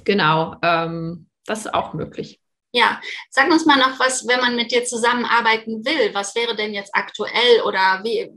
Genau, 0.05 0.57
ähm, 0.63 1.29
das 1.45 1.61
ist 1.61 1.75
auch 1.75 1.95
möglich. 1.95 2.41
Ja, 2.73 3.01
sag 3.31 3.51
uns 3.51 3.65
mal 3.65 3.79
noch 3.79 3.99
was, 3.99 4.27
wenn 4.29 4.41
man 4.41 4.55
mit 4.55 4.71
dir 4.71 4.85
zusammenarbeiten 4.85 5.85
will. 5.87 6.13
Was 6.13 6.35
wäre 6.35 6.55
denn 6.55 6.75
jetzt 6.75 6.95
aktuell 6.95 7.63
oder 7.63 8.01
wie, 8.05 8.31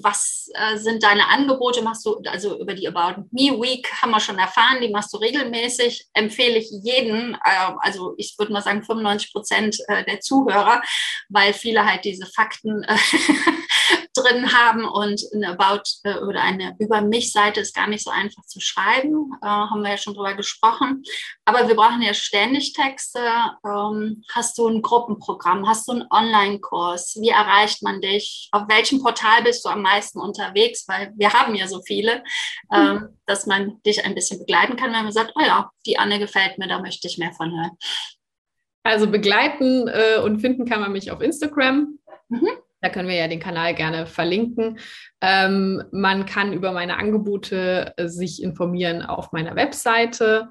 was 0.00 0.48
äh, 0.54 0.76
sind 0.76 1.02
deine 1.02 1.28
Angebote? 1.28 1.82
Machst 1.82 2.06
du, 2.06 2.20
also 2.26 2.60
über 2.60 2.74
die 2.74 2.86
About 2.86 3.22
Me 3.32 3.50
Week 3.60 3.90
haben 4.00 4.12
wir 4.12 4.20
schon 4.20 4.38
erfahren, 4.38 4.80
die 4.80 4.90
machst 4.90 5.12
du 5.12 5.18
regelmäßig. 5.18 6.06
Empfehle 6.12 6.58
ich 6.58 6.70
jeden, 6.70 7.34
äh, 7.34 7.72
also 7.80 8.14
ich 8.16 8.34
würde 8.38 8.52
mal 8.52 8.62
sagen 8.62 8.84
95 8.84 9.32
Prozent 9.32 9.78
äh, 9.88 10.04
der 10.04 10.20
Zuhörer, 10.20 10.80
weil 11.28 11.52
viele 11.52 11.84
halt 11.84 12.04
diese 12.04 12.26
Fakten 12.26 12.84
äh, 12.84 12.96
drin 14.14 14.52
haben 14.52 14.84
und 14.84 15.22
eine 15.34 15.50
About 15.50 15.82
äh, 16.04 16.18
oder 16.18 16.42
eine 16.42 16.74
Über 16.78 17.00
mich-Seite 17.00 17.60
ist 17.60 17.74
gar 17.74 17.88
nicht 17.88 18.04
so 18.04 18.10
einfach 18.10 18.44
zu 18.44 18.60
schreiben, 18.60 19.32
äh, 19.42 19.46
haben 19.46 19.82
wir 19.82 19.90
ja 19.90 19.96
schon 19.96 20.14
drüber 20.14 20.34
gesprochen. 20.34 21.02
Aber 21.44 21.68
wir 21.68 21.74
brauchen 21.74 22.02
ja 22.02 22.14
ständig 22.14 22.72
Texte. 22.72 23.20
Ähm, 23.66 24.24
hast 24.32 24.56
du 24.58 24.68
ein 24.68 24.82
Gruppenprogramm? 24.82 25.68
Hast 25.68 25.88
du 25.88 25.92
einen 25.92 26.06
Online-Kurs? 26.10 27.18
Wie 27.20 27.30
erreicht 27.30 27.82
man 27.82 28.00
dich? 28.00 28.48
Auf 28.52 28.62
welchem 28.68 29.02
Portal 29.02 29.42
bist 29.42 29.64
du 29.64 29.68
am 29.68 29.82
meisten 29.82 30.20
unterwegs? 30.20 30.86
Weil 30.88 31.12
wir 31.16 31.32
haben 31.32 31.54
ja 31.54 31.66
so 31.66 31.82
viele, 31.82 32.22
äh, 32.70 32.96
dass 33.26 33.46
man 33.46 33.82
dich 33.82 34.04
ein 34.04 34.14
bisschen 34.14 34.38
begleiten 34.38 34.76
kann, 34.76 34.92
wenn 34.92 35.04
man 35.04 35.12
sagt, 35.12 35.32
oh 35.34 35.42
ja, 35.42 35.70
die 35.86 35.98
Anne 35.98 36.18
gefällt 36.18 36.58
mir, 36.58 36.68
da 36.68 36.80
möchte 36.80 37.08
ich 37.08 37.18
mehr 37.18 37.32
von 37.32 37.50
hören. 37.50 37.76
Also 38.84 39.10
begleiten 39.10 39.88
äh, 39.88 40.20
und 40.22 40.40
finden 40.40 40.66
kann 40.66 40.80
man 40.80 40.92
mich 40.92 41.10
auf 41.10 41.20
Instagram. 41.22 41.98
Mhm. 42.28 42.50
Da 42.84 42.90
können 42.90 43.08
wir 43.08 43.16
ja 43.16 43.28
den 43.28 43.40
Kanal 43.40 43.74
gerne 43.74 44.04
verlinken. 44.04 44.78
Ähm, 45.22 45.82
man 45.90 46.26
kann 46.26 46.52
über 46.52 46.70
meine 46.72 46.98
Angebote 46.98 47.94
äh, 47.96 48.08
sich 48.08 48.42
informieren 48.42 49.00
auf 49.00 49.32
meiner 49.32 49.56
Webseite. 49.56 50.50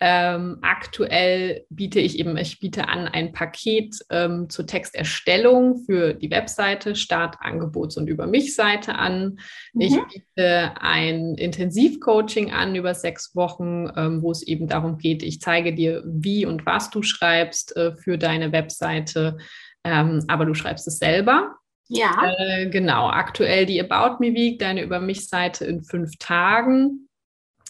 Ähm, 0.00 0.60
aktuell 0.62 1.66
biete 1.68 2.00
ich 2.00 2.18
eben, 2.18 2.38
ich 2.38 2.58
biete 2.58 2.88
an 2.88 3.06
ein 3.06 3.32
Paket 3.32 3.96
ähm, 4.08 4.48
zur 4.48 4.66
Texterstellung 4.66 5.84
für 5.84 6.14
die 6.14 6.30
Webseite, 6.30 6.92
Startangebots- 6.92 7.98
und 7.98 8.08
Über 8.08 8.26
mich-Seite 8.26 8.94
an. 8.94 9.38
Mhm. 9.74 9.80
Ich 9.82 9.94
biete 10.10 10.72
ein 10.80 11.34
Intensivcoaching 11.34 12.50
an 12.50 12.74
über 12.76 12.94
sechs 12.94 13.36
Wochen, 13.36 13.90
ähm, 13.94 14.22
wo 14.22 14.30
es 14.30 14.42
eben 14.42 14.68
darum 14.68 14.96
geht, 14.96 15.22
ich 15.22 15.42
zeige 15.42 15.74
dir, 15.74 16.02
wie 16.06 16.46
und 16.46 16.64
was 16.64 16.88
du 16.88 17.02
schreibst 17.02 17.76
äh, 17.76 17.94
für 17.94 18.16
deine 18.16 18.52
Webseite, 18.52 19.36
ähm, 19.84 20.24
aber 20.28 20.46
du 20.46 20.54
schreibst 20.54 20.88
es 20.88 20.96
selber. 20.96 21.58
Ja. 21.88 22.32
Äh, 22.38 22.70
genau, 22.70 23.08
aktuell 23.08 23.66
die 23.66 23.80
About 23.80 24.16
Me 24.20 24.34
Week, 24.34 24.58
deine 24.58 24.82
Über 24.82 25.00
mich-Seite 25.00 25.64
in 25.64 25.82
fünf 25.84 26.16
Tagen. 26.18 27.08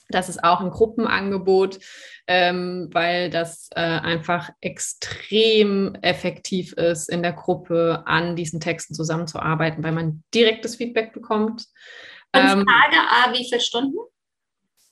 Das 0.08 0.28
ist 0.28 0.44
auch 0.44 0.60
ein 0.60 0.70
Gruppenangebot, 0.70 1.78
ähm, 2.26 2.88
weil 2.92 3.30
das 3.30 3.68
äh, 3.74 3.80
einfach 3.80 4.50
extrem 4.60 5.94
effektiv 6.02 6.74
ist, 6.74 7.08
in 7.08 7.22
der 7.22 7.32
Gruppe 7.32 8.02
an 8.06 8.36
diesen 8.36 8.60
Texten 8.60 8.94
zusammenzuarbeiten, 8.94 9.82
weil 9.82 9.92
man 9.92 10.22
direktes 10.32 10.76
Feedback 10.76 11.12
bekommt. 11.12 11.66
Fünf 12.34 12.52
ähm, 12.52 12.66
Tage, 12.66 12.96
ah, 13.08 13.32
wie 13.32 13.44
viele 13.48 13.60
Stunden? 13.60 13.96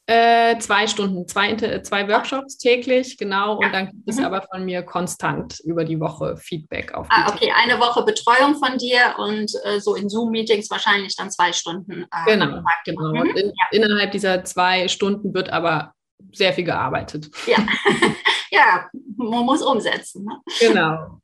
Äh, 0.06 0.58
zwei 0.58 0.88
Stunden, 0.88 1.28
zwei, 1.28 1.54
zwei 1.82 2.08
Workshops 2.08 2.58
täglich, 2.58 3.16
genau. 3.16 3.60
Ja. 3.60 3.66
Und 3.66 3.72
dann 3.72 3.86
gibt 3.86 4.08
es 4.08 4.16
mhm. 4.16 4.24
aber 4.24 4.42
von 4.42 4.64
mir 4.64 4.82
konstant 4.82 5.60
über 5.60 5.84
die 5.84 6.00
Woche 6.00 6.36
Feedback 6.36 6.92
auf. 6.92 7.06
Ah, 7.08 7.32
okay, 7.32 7.52
eine 7.62 7.78
Woche 7.78 8.04
Betreuung 8.04 8.56
von 8.56 8.78
dir 8.78 9.14
und 9.18 9.52
äh, 9.64 9.78
so 9.78 9.94
in 9.94 10.08
Zoom-Meetings 10.08 10.68
wahrscheinlich 10.70 11.14
dann 11.14 11.30
zwei 11.30 11.52
Stunden. 11.52 12.02
Äh, 12.10 12.32
genau, 12.32 12.60
genau. 12.84 13.24
Mhm. 13.24 13.30
In, 13.36 13.46
ja. 13.46 13.66
Innerhalb 13.70 14.10
dieser 14.10 14.42
zwei 14.42 14.88
Stunden 14.88 15.34
wird 15.34 15.50
aber 15.50 15.94
sehr 16.32 16.52
viel 16.52 16.64
gearbeitet. 16.64 17.30
Ja, 17.46 17.58
ja 18.52 18.88
man 19.16 19.44
muss 19.44 19.62
umsetzen. 19.62 20.24
Ne? 20.24 20.40
Genau. 20.60 21.20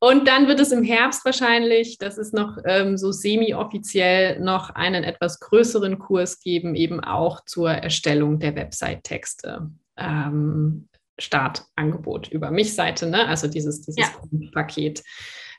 Und 0.00 0.26
dann 0.26 0.48
wird 0.48 0.60
es 0.60 0.72
im 0.72 0.82
Herbst 0.82 1.24
wahrscheinlich, 1.24 1.98
das 1.98 2.18
ist 2.18 2.34
noch 2.34 2.58
ähm, 2.64 2.96
so 2.96 3.12
semi-offiziell, 3.12 4.40
noch 4.40 4.70
einen 4.70 5.04
etwas 5.04 5.40
größeren 5.40 5.98
Kurs 5.98 6.40
geben, 6.40 6.74
eben 6.74 7.00
auch 7.00 7.44
zur 7.44 7.70
Erstellung 7.70 8.38
der 8.38 8.56
Website-Texte. 8.56 9.70
Ähm, 9.96 10.88
Startangebot 11.18 12.28
über 12.28 12.50
mich 12.50 12.74
Seite, 12.74 13.06
ne? 13.06 13.26
also 13.26 13.46
dieses, 13.46 13.82
dieses 13.82 13.98
ja. 13.98 14.50
Paket, 14.52 15.02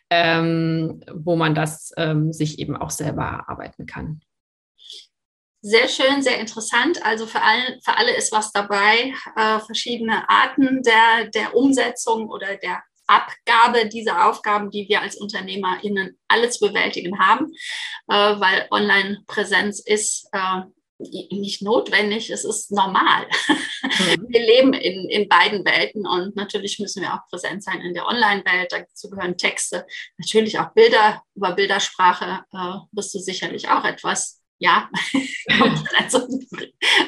ähm, 0.10 1.02
wo 1.14 1.36
man 1.36 1.56
das 1.56 1.92
ähm, 1.96 2.34
sich 2.34 2.60
eben 2.60 2.76
auch 2.76 2.90
selber 2.90 3.22
erarbeiten 3.22 3.86
kann. 3.86 4.22
Sehr 5.66 5.88
schön, 5.88 6.22
sehr 6.22 6.40
interessant. 6.40 7.06
Also 7.06 7.26
für 7.26 7.42
alle, 7.42 7.80
für 7.86 7.96
alle 7.96 8.14
ist 8.14 8.34
was 8.34 8.52
dabei, 8.52 9.14
äh, 9.38 9.60
verschiedene 9.60 10.30
Arten 10.30 10.84
der, 10.84 11.30
der 11.30 11.56
Umsetzung 11.56 12.28
oder 12.28 12.58
der 12.58 12.84
Abgabe 13.08 13.88
dieser 13.88 14.28
Aufgaben, 14.28 14.72
die 14.72 14.90
wir 14.90 15.02
als 15.02 15.16
UnternehmerInnen 15.16 16.20
alle 16.28 16.50
zu 16.50 16.68
bewältigen 16.68 17.18
haben, 17.18 17.54
äh, 18.10 18.14
weil 18.42 18.68
Online-Präsenz 18.72 19.80
ist 19.80 20.28
äh, 20.34 20.64
nicht 21.00 21.62
notwendig, 21.62 22.30
es 22.30 22.44
ist 22.44 22.70
normal. 22.72 23.26
Mhm. 23.84 24.26
Wir 24.28 24.42
leben 24.42 24.74
in, 24.74 25.08
in 25.10 25.30
beiden 25.30 25.64
Welten 25.64 26.06
und 26.06 26.36
natürlich 26.36 26.80
müssen 26.80 27.02
wir 27.02 27.14
auch 27.14 27.26
präsent 27.30 27.64
sein 27.64 27.80
in 27.80 27.94
der 27.94 28.06
Online-Welt. 28.06 28.72
Dazu 28.72 29.10
gehören 29.10 29.38
Texte, 29.38 29.86
natürlich 30.18 30.60
auch 30.60 30.74
Bilder. 30.74 31.24
Über 31.36 31.54
Bildersprache 31.54 32.44
äh, 32.52 32.80
wirst 32.92 33.14
du 33.14 33.20
sicherlich 33.20 33.70
auch 33.70 33.86
etwas 33.86 34.43
ja, 34.64 34.90
also, 36.00 36.20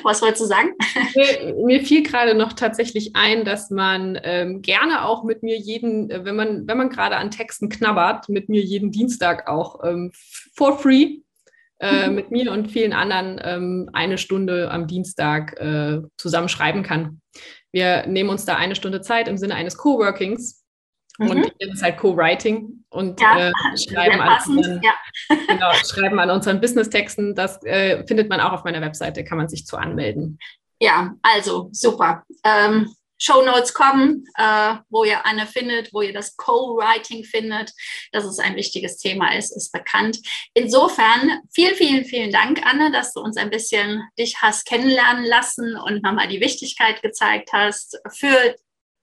was 0.04 0.22
wolltest 0.22 0.42
du 0.42 0.46
sagen? 0.46 0.74
Mir, 1.16 1.56
mir 1.66 1.86
fiel 1.86 2.04
gerade 2.04 2.36
noch 2.36 2.52
tatsächlich 2.52 3.16
ein, 3.16 3.46
dass 3.46 3.70
man 3.70 4.20
ähm, 4.24 4.62
gerne 4.62 5.06
auch 5.06 5.24
mit 5.24 5.42
mir 5.42 5.58
jeden, 5.58 6.10
äh, 6.10 6.26
wenn 6.26 6.36
man, 6.36 6.68
wenn 6.68 6.78
man 6.78 6.90
gerade 6.90 7.16
an 7.16 7.32
Texten 7.32 7.70
knabbert, 7.70 8.28
mit 8.28 8.50
mir 8.50 8.62
jeden 8.62 8.92
Dienstag 8.92 9.48
auch 9.48 9.86
ähm, 9.86 10.12
for 10.54 10.78
free 10.78 11.20
äh, 11.80 12.10
mhm. 12.10 12.16
mit 12.16 12.32
mir 12.32 12.52
und 12.52 12.72
vielen 12.72 12.92
anderen 12.92 13.40
ähm, 13.42 13.90
eine 13.94 14.18
Stunde 14.18 14.70
am 14.70 14.88
Dienstag 14.88 15.58
äh, 15.58 16.02
zusammen 16.18 16.50
schreiben 16.50 16.84
kann. 16.84 17.22
Wir 17.72 18.06
nehmen 18.06 18.30
uns 18.30 18.44
da 18.44 18.58
eine 18.58 18.76
Stunde 18.76 19.00
Zeit 19.00 19.30
im 19.30 19.38
Sinne 19.38 19.56
eines 19.56 19.78
Coworkings 19.78 20.65
Mhm. 21.18 21.30
Und 21.30 21.54
das 21.60 21.74
ist 21.74 21.84
halt 21.84 21.98
Co-Writing 21.98 22.84
und 22.90 23.20
ja, 23.22 23.50
äh, 23.50 23.52
schreiben, 23.78 24.20
an 24.22 24.40
unseren, 24.48 24.82
ja. 24.82 24.94
genau, 25.48 25.72
schreiben 25.74 26.20
an 26.20 26.30
unseren 26.30 26.62
Business-Texten. 26.62 27.36
Das 27.36 27.64
äh, 27.64 28.06
findet 28.06 28.30
man 28.30 28.40
auch 28.40 28.52
auf 28.52 28.64
meiner 28.64 28.82
Webseite, 28.82 29.24
kann 29.24 29.38
man 29.38 29.48
sich 29.48 29.66
zu 29.66 29.78
anmelden. 29.78 30.40
Ja, 30.80 31.14
also 31.22 31.70
super. 31.72 32.24
Ähm, 32.44 32.94
Show 33.18 33.44
Notes 33.44 33.74
kommen, 33.74 34.26
äh, 34.38 34.76
wo 34.90 35.06
ihr 35.06 35.26
Anne 35.26 35.48
findet, 35.48 35.94
wo 35.94 36.02
ihr 36.02 36.14
das 36.14 36.36
Co-Writing 36.36 37.24
findet. 37.24 37.72
Dass 38.12 38.26
es 38.26 38.40
ein 38.40 38.56
wichtiges 38.56 38.98
Thema 38.98 39.36
ist, 39.36 39.56
ist 39.56 39.72
bekannt. 39.72 40.20
Insofern 40.54 41.42
vielen, 41.54 41.76
vielen, 41.76 42.06
vielen 42.06 42.32
Dank, 42.32 42.62
Anne, 42.66 42.92
dass 42.92 43.14
du 43.14 43.22
uns 43.22 43.38
ein 43.38 43.50
bisschen 43.50 44.04
dich 44.20 44.42
hast 44.42 44.66
kennenlernen 44.66 45.26
lassen 45.26 45.78
und 45.78 46.04
nochmal 46.04 46.28
die 46.28 46.42
Wichtigkeit 46.42 47.02
gezeigt 47.02 47.52
hast 47.54 47.98
für 48.14 48.56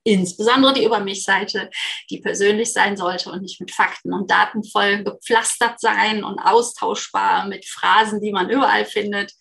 insbesondere 0.04 0.74
die 0.74 0.84
Über 0.84 1.00
mich-Seite, 1.00 1.70
die 2.10 2.18
persönlich 2.18 2.72
sein 2.72 2.96
sollte 2.96 3.30
und 3.30 3.42
nicht 3.42 3.60
mit 3.60 3.70
Fakten 3.70 4.12
und 4.12 4.30
Daten 4.30 4.64
voll 4.64 5.04
gepflastert 5.04 5.80
sein 5.80 6.24
und 6.24 6.38
austauschbar 6.38 7.46
mit 7.46 7.64
Phrasen, 7.66 8.20
die 8.20 8.32
man 8.32 8.50
überall 8.50 8.84
findet. 8.84 9.32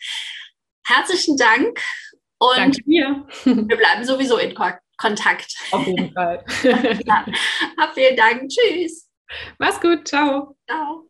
Herzlichen 0.85 1.37
Dank 1.37 1.79
und 2.39 2.57
Danke 2.57 2.83
dir. 2.83 3.27
wir 3.45 3.77
bleiben 3.77 4.03
sowieso 4.03 4.37
in 4.37 4.55
Kontakt. 4.97 5.55
Auf 5.71 5.85
jeden 5.85 6.13
Fall. 6.13 6.43
ja. 6.63 7.25
Vielen 7.93 8.17
Dank. 8.17 8.49
Tschüss. 8.49 9.07
Mach's 9.59 9.79
gut. 9.79 10.07
Ciao. 10.07 10.55
Ciao. 10.67 11.09